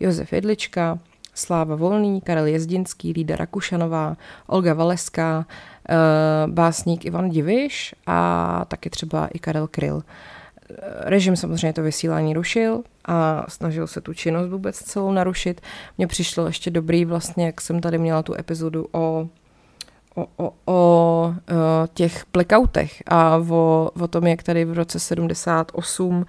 [0.00, 0.98] Josef Jedlička,
[1.34, 4.16] Sláva Volný, Karel Jezdinský, Lída Rakušanová,
[4.46, 5.46] Olga Valeská,
[5.88, 5.94] eh,
[6.46, 10.02] básník Ivan Diviš a taky třeba i Karel Kryl.
[11.00, 15.60] Režim samozřejmě to vysílání rušil a snažil se tu činnost vůbec celou narušit.
[15.98, 19.28] Mně přišlo ještě dobrý vlastně, jak jsem tady měla tu epizodu o
[20.14, 21.32] o, o, o
[21.94, 26.26] těch blackoutech a o, o tom, jak tady v roce 78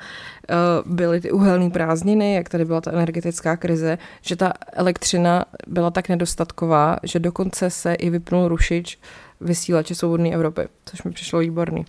[0.86, 6.10] byly ty uhelné prázdniny, jak tady byla ta energetická krize, že ta elektřina byla tak
[6.10, 9.00] nedostatková, že dokonce se i vypnul rušič
[9.41, 11.86] vysílače Svobodné Evropy, což mi přišlo výborný.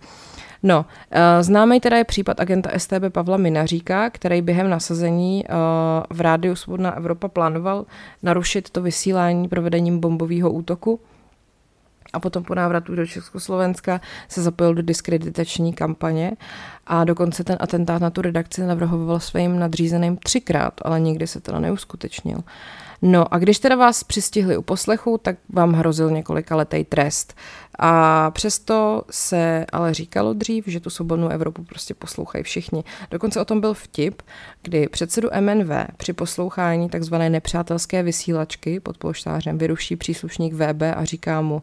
[0.63, 0.87] No,
[1.41, 5.45] známý teda je případ agenta STB Pavla Minaříka, který během nasazení
[6.11, 7.87] v rádiu Svobodná Evropa plánoval
[8.23, 11.01] narušit to vysílání provedením bombového útoku
[12.13, 16.33] a potom po návratu do Československa se zapojil do diskreditační kampaně
[16.87, 21.59] a dokonce ten atentát na tu redakci navrhoval svým nadřízeným třikrát, ale nikdy se teda
[21.59, 22.39] neuskutečnil.
[23.03, 27.35] No a když teda vás přistihli u poslechu, tak vám hrozil několika letý trest.
[27.79, 32.85] A přesto se ale říkalo dřív, že tu svobodnou Evropu prostě poslouchají všichni.
[33.11, 34.23] Dokonce o tom byl vtip,
[34.63, 41.41] kdy předsedu MNV při poslouchání takzvané nepřátelské vysílačky pod polštářem vyruší příslušník VB a říká
[41.41, 41.63] mu,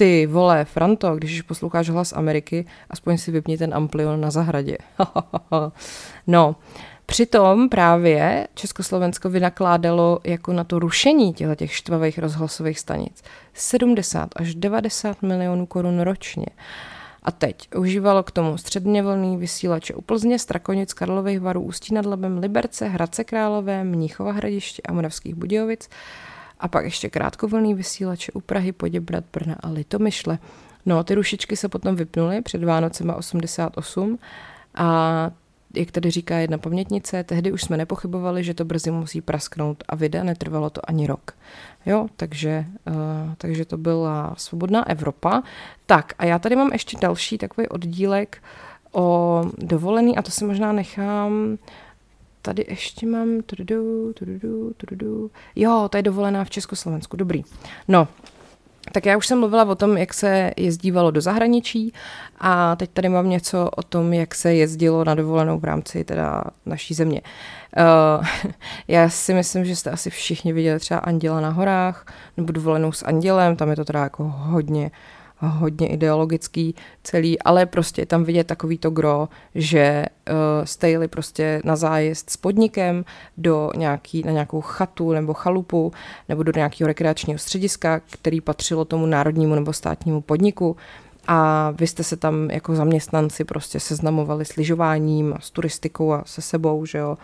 [0.00, 4.78] ty vole, Franto, když posloucháš hlas Ameriky, aspoň si vypni ten amplion na zahradě.
[6.26, 6.56] no,
[7.06, 13.22] Přitom právě Československo vynakládalo jako na to rušení těchto těch štvavých rozhlasových stanic
[13.54, 16.46] 70 až 90 milionů korun ročně.
[17.22, 22.06] A teď užívalo k tomu středně vlný vysílače u Plzně, Strakonic, Karlových varů, Ústí nad
[22.06, 25.88] Labem, Liberce, Hradce Králové, Mníchova hradiště a Moravských Budějovic
[26.60, 30.38] a pak ještě krátkovlný vysílače u Prahy, Poděbrad, Brna a Litomyšle.
[30.86, 34.18] No, ty rušičky se potom vypnuly před Vánocema 88
[34.74, 35.30] a
[35.74, 39.94] jak tady říká jedna pamětnice, tehdy už jsme nepochybovali, že to brzy musí prasknout a
[39.94, 41.32] vida netrvalo to ani rok.
[41.86, 42.94] Jo, takže, uh,
[43.38, 45.42] takže to byla svobodná Evropa.
[45.86, 48.42] Tak a já tady mám ještě další takový oddílek
[48.92, 51.58] o dovolený a to si možná nechám
[52.42, 55.30] tady ještě mám tududu, tududu, tududu.
[55.56, 57.42] Jo, to je dovolená v Československu, dobrý.
[57.88, 58.08] No,
[58.92, 61.92] tak já už jsem mluvila o tom, jak se jezdívalo do zahraničí
[62.38, 66.44] a teď tady mám něco o tom, jak se jezdilo na dovolenou v rámci teda
[66.66, 67.20] naší země.
[67.76, 68.26] Uh,
[68.88, 73.02] já si myslím, že jste asi všichni viděli třeba Anděla na horách nebo dovolenou s
[73.02, 74.90] Andělem, tam je to teda jako hodně
[75.48, 81.62] hodně ideologický celý, ale prostě tam vidět takový to gro, že uh, jste jeli prostě
[81.64, 83.04] na zájezd s podnikem
[83.36, 85.92] do nějaký, na nějakou chatu nebo chalupu
[86.28, 90.76] nebo do nějakého rekreačního střediska, který patřilo tomu národnímu nebo státnímu podniku
[91.26, 96.42] a vy jste se tam jako zaměstnanci prostě seznamovali s lyžováním s turistikou a se
[96.42, 97.18] sebou, že jo.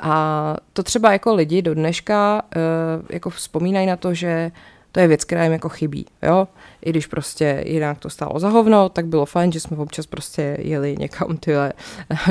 [0.00, 4.52] A to třeba jako lidi do dneška uh, jako vzpomínají na to, že
[4.94, 6.48] to je věc, která jim jako chybí, jo.
[6.84, 10.56] I když prostě jinak to stálo za hovno, tak bylo fajn, že jsme občas prostě
[10.60, 11.72] jeli někam tyhle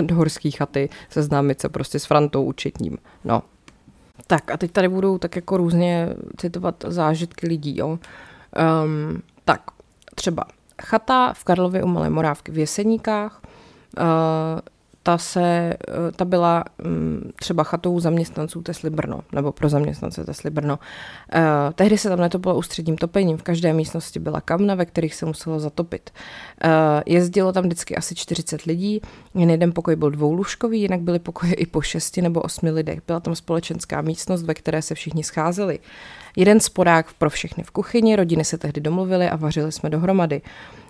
[0.02, 3.44] do horské chaty seznámit se prostě s Frantou účetním, no.
[4.28, 7.88] Tak a teď tady budou tak jako různě citovat zážitky lidí, jo.
[7.88, 8.00] Um,
[9.46, 9.62] tak,
[10.16, 10.44] třeba
[10.82, 13.42] chata v Karlově u Malé Morávky v Jeseníkách,
[14.00, 14.04] uh,
[15.04, 15.78] ta, se, eh,
[16.16, 20.80] ta byla mm, třeba chatou zaměstnanců Tesly Brno, nebo pro zaměstnance Tesly Brno.
[21.34, 21.42] Eh,
[21.76, 25.60] tehdy se tam netopilo ústředním topením, v každé místnosti byla kamna, ve kterých se muselo
[25.60, 26.10] zatopit.
[26.64, 26.70] Eh,
[27.06, 29.02] jezdilo tam vždycky asi 40 lidí,
[29.36, 33.00] jen jeden pokoj byl dvoulůžkový, jinak byly pokoje i po šesti nebo osmi lidech.
[33.08, 35.80] Byla tam společenská místnost, ve které se všichni scházeli.
[36.36, 40.42] Jeden spodák pro všechny v kuchyni, rodiny se tehdy domluvily a vařili jsme dohromady.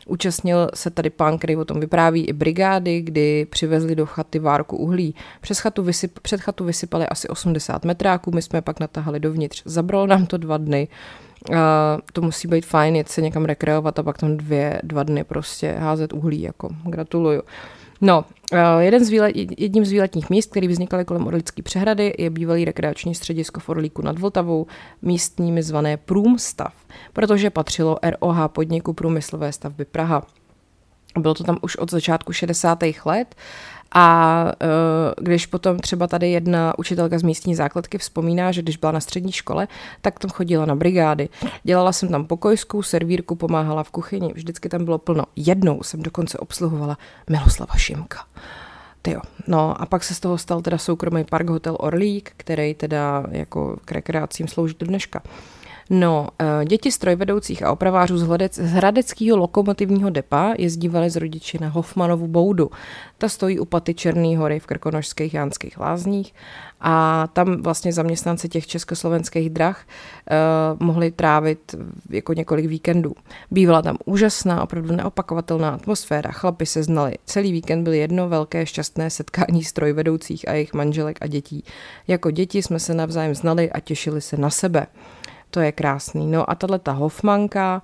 [0.08, 4.78] Účastnil se tady pán, který o tom vypráví, i brigády, kdy přivezli do chaty várku
[4.78, 5.16] uhlí.
[5.42, 9.62] Přes chatu vysyp, před chatu vysypali asi 80 metráků, my jsme pak natahali dovnitř.
[9.66, 10.88] Zabralo nám to dva dny.
[11.50, 11.58] Uh,
[12.14, 15.72] to musí být fajn, jet se někam rekreovat a pak tam dvě, dva dny prostě
[15.72, 17.42] házet uhlí, jako gratuluju.
[18.02, 18.26] No,
[18.80, 23.16] jeden z výlet, jedním z výletních míst, který vznikaly kolem Orlické přehrady, je bývalý rekreační
[23.16, 24.68] středisko v Orlíku nad Vltavou,
[25.02, 26.74] místními zvané Průmstav,
[27.14, 30.28] protože patřilo ROH podniku průmyslové stavby Praha.
[31.20, 32.80] Bylo to tam už od začátku 60.
[33.06, 33.36] let
[33.94, 38.92] a uh, když potom třeba tady jedna učitelka z místní základky vzpomíná, že když byla
[38.92, 39.68] na střední škole,
[40.02, 41.30] tak tam chodila na brigády.
[41.64, 45.24] Dělala jsem tam pokojskou, servírku, pomáhala v kuchyni, vždycky tam bylo plno.
[45.36, 46.98] Jednou jsem dokonce obsluhovala
[47.30, 48.26] Miloslava Šimka.
[49.02, 49.22] Tyjo.
[49.48, 53.78] No a pak se z toho stal teda soukromý park Hotel Orlík, který teda jako
[53.86, 55.22] k rekreacím slouží do dneška.
[55.90, 61.58] No, eh, děti strojvedoucích a opravářů z, hledec, z hradeckého lokomotivního depa jezdívali z rodiči
[61.62, 62.72] na Hofmanovu boudu.
[63.18, 66.34] Ta stojí u paty Černý hory v krkonožských jánských lázních
[66.82, 71.76] a tam vlastně zaměstnanci těch československých drah uh, mohli trávit
[72.10, 73.14] jako několik víkendů.
[73.52, 77.14] Bývala tam úžasná, opravdu neopakovatelná atmosféra, chlapi se znali.
[77.26, 81.64] Celý víkend byl jedno velké šťastné setkání strojvedoucích a jejich manželek a dětí.
[82.08, 84.88] Jako děti jsme se navzájem znali a těšili se na sebe.
[85.54, 86.32] To je krásný.
[86.32, 87.82] No a tahle ta Hofmanka,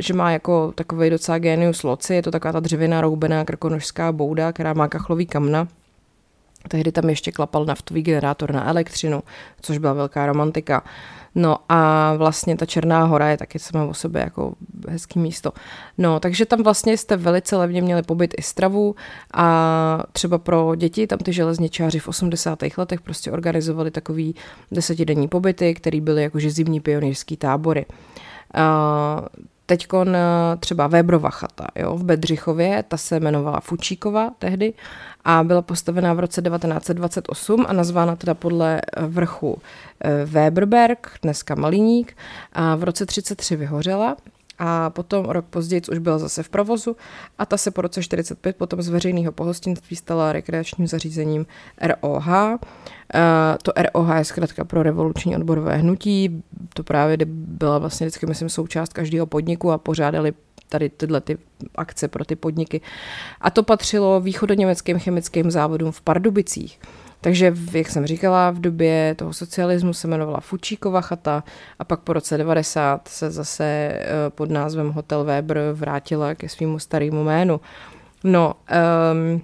[0.00, 4.52] že má jako takový docela genius loci, je to taková ta dřevěná roubená krkonožská bouda,
[4.52, 5.68] která má kachlový kamna.
[6.68, 9.22] Tehdy tam ještě klapal naftový generátor na elektřinu,
[9.60, 10.82] což byla velká romantika.
[11.34, 14.54] No a vlastně ta Černá hora je taky sama o sobě jako
[14.88, 15.52] hezký místo.
[15.98, 18.94] No, takže tam vlastně jste velice levně měli pobyt i stravu
[19.34, 22.58] a třeba pro děti tam ty železničáři v 80.
[22.76, 24.34] letech prostě organizovali takový
[24.72, 27.86] desetidenní pobyty, který byly jakože zimní pionýrský tábory.
[28.56, 29.26] Uh,
[29.66, 29.86] Teď
[30.60, 34.74] třeba Vébrova chata jo, v Bedřichově, ta se jmenovala Fučíkova tehdy
[35.24, 39.58] a byla postavená v roce 1928 a nazvána teda podle vrchu
[40.24, 42.16] Weberberg, dneska Maliník,
[42.52, 44.16] a v roce 33 vyhořela
[44.58, 46.96] a potom rok později už byla zase v provozu
[47.38, 51.46] a ta se po roce 45 potom z veřejného pohostinství stala rekreačním zařízením
[51.82, 52.28] ROH.
[52.28, 52.58] E,
[53.62, 56.42] to ROH je zkrátka pro revoluční odborové hnutí,
[56.74, 60.32] to právě byla vlastně vždycky, myslím, součást každého podniku a pořádali
[60.68, 61.38] tady tyhle ty
[61.74, 62.80] akce pro ty podniky.
[63.40, 66.80] A to patřilo východoněmeckým chemickým závodům v Pardubicích.
[67.26, 71.44] Takže, jak jsem říkala, v době toho socialismu se jmenovala Fučíkova chata
[71.78, 76.78] a pak po roce 90 se zase eh, pod názvem Hotel Weber vrátila ke svýmu
[76.78, 77.60] starému jménu.
[78.24, 78.54] No,
[79.12, 79.42] um,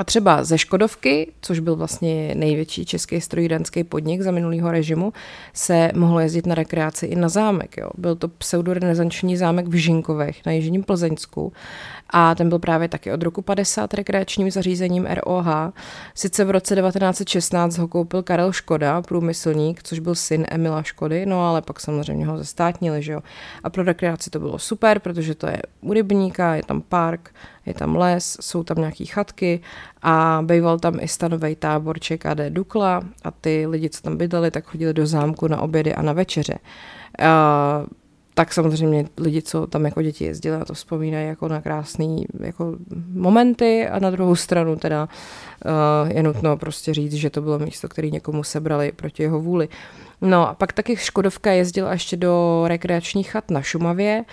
[0.00, 5.12] a třeba ze Škodovky, což byl vlastně největší český strojírenský podnik za minulého režimu,
[5.52, 7.76] se mohlo jezdit na rekreaci i na zámek.
[7.76, 7.90] Jo.
[7.98, 11.52] Byl to pseudorenesanční zámek v Žinkovech na Jižním Plzeňsku
[12.10, 15.46] a ten byl právě taky od roku 50 rekreačním zařízením ROH.
[16.14, 21.48] Sice v roce 1916 ho koupil Karel Škoda, průmyslník, což byl syn Emila Škody, no
[21.48, 23.20] ale pak samozřejmě ho zestátnili, že jo.
[23.64, 27.30] A pro rekreaci to bylo super, protože to je u rybníka, je tam park,
[27.66, 29.60] je tam les, jsou tam nějaký chatky
[30.02, 34.64] a býval tam i stanový tábor ČKD Dukla a ty lidi, co tam bydleli, tak
[34.64, 36.58] chodili do zámku na obědy a na večeře.
[37.20, 37.86] Uh,
[38.34, 42.06] tak samozřejmě lidi, co tam jako děti jezdili, na to vzpomínají jako na krásné
[42.40, 42.76] jako
[43.12, 45.08] momenty a na druhou stranu teda
[46.04, 49.68] uh, je nutno prostě říct, že to bylo místo, které někomu sebrali proti jeho vůli.
[50.20, 54.24] No a pak taky Škodovka jezdila ještě do rekreačních chat na Šumavě,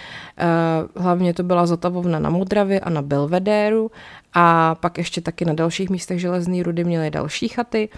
[0.95, 3.91] uh, hlavně to byla Zotavovna na Modravě a na Belvedéru
[4.33, 7.89] a pak ještě taky na dalších místech železné rudy měly další chaty,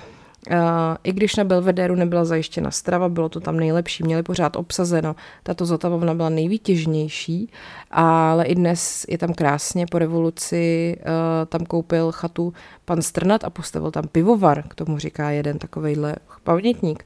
[0.52, 0.56] Uh,
[1.04, 5.16] I když na Belvedéru nebyla zajištěna strava, bylo to tam nejlepší, měli pořád obsazeno.
[5.44, 7.52] Tato zotavovna byla nejvýtěžnější,
[7.92, 9.86] ale i dnes je tam krásně.
[9.92, 11.04] Po revoluci uh,
[11.46, 12.54] tam koupil chatu
[12.86, 17.04] pan Strnat a postavil tam pivovar, k tomu říká jeden takovejhle pamětník.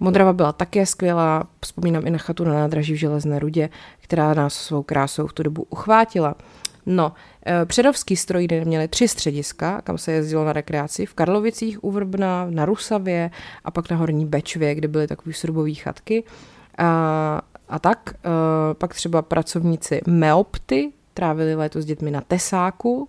[0.00, 3.68] Modrava byla také skvělá, vzpomínám i na chatu na nádraží v Železné rudě,
[4.00, 6.34] která nás svou krásou v tu dobu uchvátila.
[6.86, 7.12] No,
[7.46, 12.46] eh, Předovský strojny měly tři střediska, kam se jezdilo na rekreaci, v Karlovicích u Vrbna,
[12.50, 13.30] na Rusavě
[13.64, 16.24] a pak na Horní Bečvě, kde byly takové srubové chatky.
[16.78, 18.28] A, a tak, eh,
[18.74, 23.08] pak třeba pracovníci Meopty, trávili léto s dětmi na Tesáku,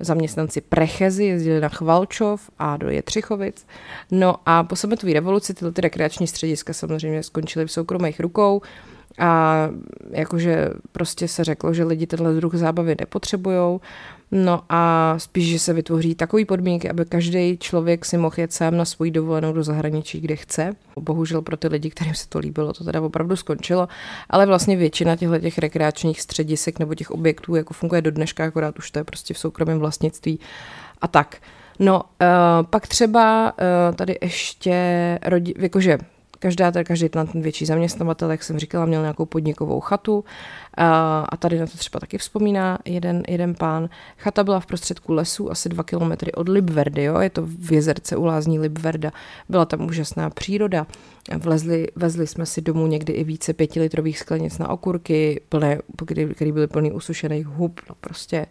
[0.00, 3.66] zaměstnanci Prechezy jezdili na Chvalčov a do Jetřichovic.
[4.10, 8.62] No a po sametové revoluci tyhle ty rekreační střediska samozřejmě skončily v soukromých rukou,
[9.18, 9.68] a
[10.10, 13.80] jakože prostě se řeklo, že lidi tenhle druh zábavy nepotřebujou,
[14.30, 18.76] no a spíš, že se vytvoří takový podmínky, aby každý člověk si mohl jet sám
[18.76, 20.76] na svůj dovolenou do zahraničí, kde chce.
[21.00, 23.88] Bohužel pro ty lidi, kterým se to líbilo, to teda opravdu skončilo,
[24.30, 28.78] ale vlastně většina těchto těch rekreačních středisek nebo těch objektů jako funguje do dneška, akorát
[28.78, 30.40] už to je prostě v soukromém vlastnictví
[31.00, 31.36] a tak.
[31.78, 35.98] No, uh, pak třeba uh, tady ještě, rodi, jakože
[36.46, 40.24] Každá, tady, každý ten, ten větší zaměstnavatel, jak jsem říkala, měl nějakou podnikovou chatu
[40.78, 43.88] a, tady na to třeba taky vzpomíná jeden, jeden pán.
[44.18, 47.18] Chata byla v prostředku lesu, asi dva kilometry od Libverdy, jo?
[47.18, 49.12] je to v jezerce u lázní Libverda.
[49.48, 50.86] Byla tam úžasná příroda.
[51.34, 55.78] Vlezli, vezli jsme si domů někdy i více pětilitrových sklenic na okurky, plné,
[56.34, 58.46] které byly plný usušených hub, no prostě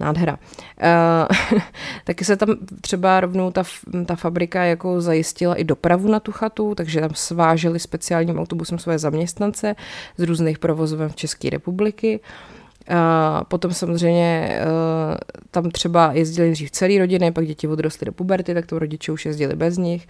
[0.00, 0.38] nádhera.
[1.52, 1.60] Uh,
[2.04, 3.62] taky se tam třeba rovnou ta,
[4.06, 8.98] ta fabrika jako zajistila i dopravu na tu chatu, takže tam sváželi speciálním autobusem své
[8.98, 9.74] zaměstnance
[10.16, 12.20] z různých provozoven v České republiky.
[12.88, 14.58] A potom samozřejmě
[15.50, 19.26] tam třeba jezdili dřív celý rodiny, pak děti odrostly do puberty, tak to rodiče už
[19.26, 20.08] jezdili bez nich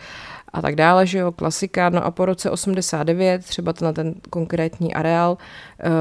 [0.52, 1.88] a tak dále, že jo, klasika.
[1.88, 5.38] No a po roce 89 třeba na ten konkrétní areál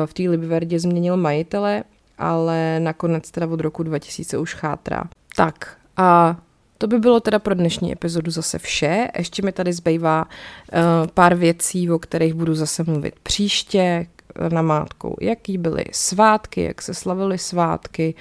[0.06, 1.84] v té Libverdě změnil majitele
[2.22, 5.04] ale nakonec teda od roku 2000 už chátrá.
[5.36, 6.38] Tak a
[6.78, 9.08] to by bylo teda pro dnešní epizodu zase vše.
[9.18, 10.80] Ještě mi tady zbývá uh,
[11.14, 14.08] pár věcí, o kterých budu zase mluvit příště
[14.50, 15.18] na mátku.
[15.22, 18.14] Jaký byly svátky, jak se slavily svátky.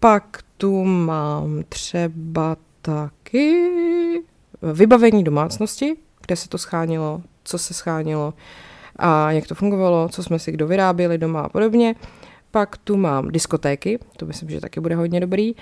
[0.00, 3.68] Pak tu mám třeba taky
[4.72, 8.34] vybavení domácnosti, kde se to schánilo, co se schánilo.
[8.96, 11.94] a jak to fungovalo, co jsme si kdo vyráběli doma a podobně.
[12.52, 15.60] Pak tu mám diskotéky, to myslím, že taky bude hodně dobrý, uh,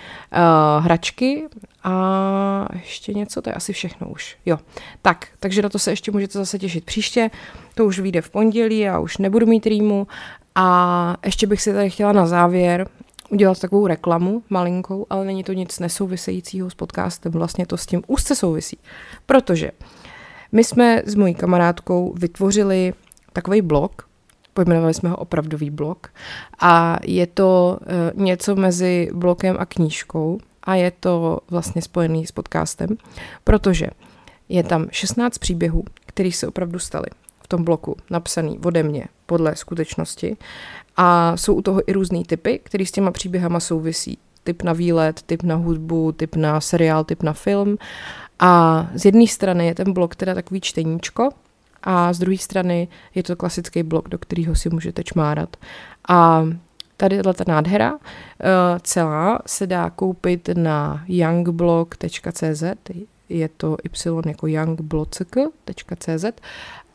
[0.85, 1.49] hračky
[1.85, 4.37] a ještě něco, to je asi všechno už.
[4.47, 4.59] Jo,
[5.03, 7.31] tak, takže na to se ještě můžete zase těšit příště,
[7.75, 10.07] to už vyjde v pondělí, já už nebudu mít rýmu.
[10.55, 12.89] A ještě bych si tady chtěla na závěr
[13.31, 18.03] udělat takovou reklamu malinkou, ale není to nic nesouvisejícího s podcastem, vlastně to s tím
[18.07, 18.79] úzce souvisí,
[19.27, 19.71] protože
[20.53, 22.93] my jsme s mojí kamarádkou vytvořili
[23.33, 24.10] takový blog,
[24.55, 26.09] pojmenovali jsme ho opravdový blog
[26.61, 32.33] a je to uh, něco mezi blokem a knížkou a je to vlastně spojený s
[32.33, 32.89] podcastem,
[33.45, 33.87] protože
[34.49, 37.07] je tam 16 příběhů, které se opravdu staly
[37.43, 40.37] v tom bloku, napsaný ode mě podle skutečnosti
[40.97, 44.19] a jsou u toho i různý typy, které s těma příběhama souvisí.
[44.45, 47.79] Typ na výlet, typ na hudbu, typ na seriál, typ na film.
[48.39, 51.29] A z jedné strany je ten blok teda takový čteníčko,
[51.83, 55.57] a z druhé strany je to klasický blok, do kterého si můžete čmárat.
[56.09, 56.47] A
[56.97, 57.93] tady ta nádhera.
[57.93, 57.99] Uh,
[58.83, 62.63] celá se dá koupit na youngblog.cz,
[63.29, 66.25] je to y jako youngblog.cz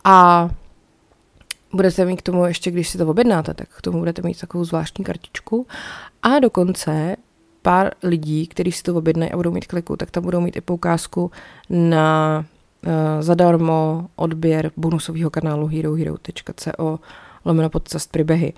[0.04, 0.50] a
[1.74, 4.66] budete mít k tomu ještě, když si to objednáte, tak k tomu budete mít takovou
[4.66, 5.68] zvláštní kartičku.
[6.24, 7.16] A dokonce
[7.62, 10.62] pár lidí, kteří si to objednají a budou mít kliku, tak tam budou mít i
[10.62, 11.32] poukázku
[11.70, 12.46] na
[13.20, 17.00] zadarmo odběr bonusového kanálu herohero.co
[17.46, 18.54] lomeno podcast příběhy.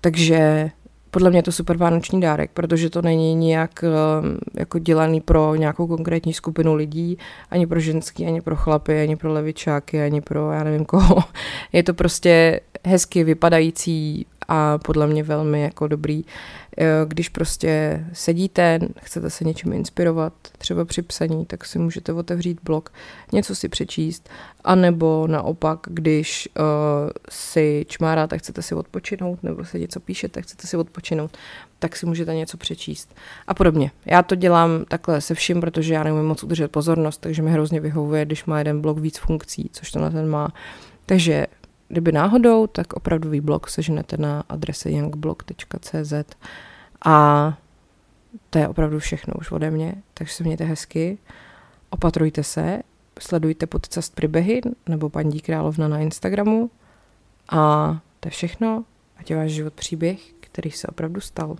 [0.00, 0.70] Takže
[1.10, 5.54] podle mě je to super vánoční dárek, protože to není nijak um, jako dělaný pro
[5.54, 7.18] nějakou konkrétní skupinu lidí,
[7.50, 11.24] ani pro ženský, ani pro chlapy, ani pro levičáky, ani pro já nevím koho.
[11.72, 16.61] Je to prostě hezky vypadající a podle mě velmi jako dobrý Eh,
[17.06, 22.92] když prostě sedíte, chcete se něčím inspirovat, třeba při psaní, tak si můžete otevřít blog,
[23.32, 24.28] něco si přečíst,
[24.64, 26.64] anebo naopak, když uh,
[27.30, 31.36] si čmáráte, chcete si odpočinout, nebo si něco píšete, chcete si odpočinout,
[31.78, 33.14] tak si můžete něco přečíst
[33.46, 33.90] a podobně.
[34.06, 37.80] Já to dělám takhle se vším, protože já neumím moc udržet pozornost, takže mi hrozně
[37.80, 40.52] vyhovuje, když má jeden blog víc funkcí, což to na ten má.
[41.06, 41.46] Takže
[41.92, 46.12] kdyby náhodou, tak opravdový blog seženete na adrese youngblog.cz
[47.04, 47.58] a
[48.50, 51.18] to je opravdu všechno už ode mě, takže se mějte hezky,
[51.90, 52.82] opatrujte se,
[53.18, 56.70] sledujte podcast Pribehy nebo paní Královna na Instagramu.
[57.48, 58.84] A to je všechno,
[59.16, 61.56] ať je váš život příběh, který se opravdu stal.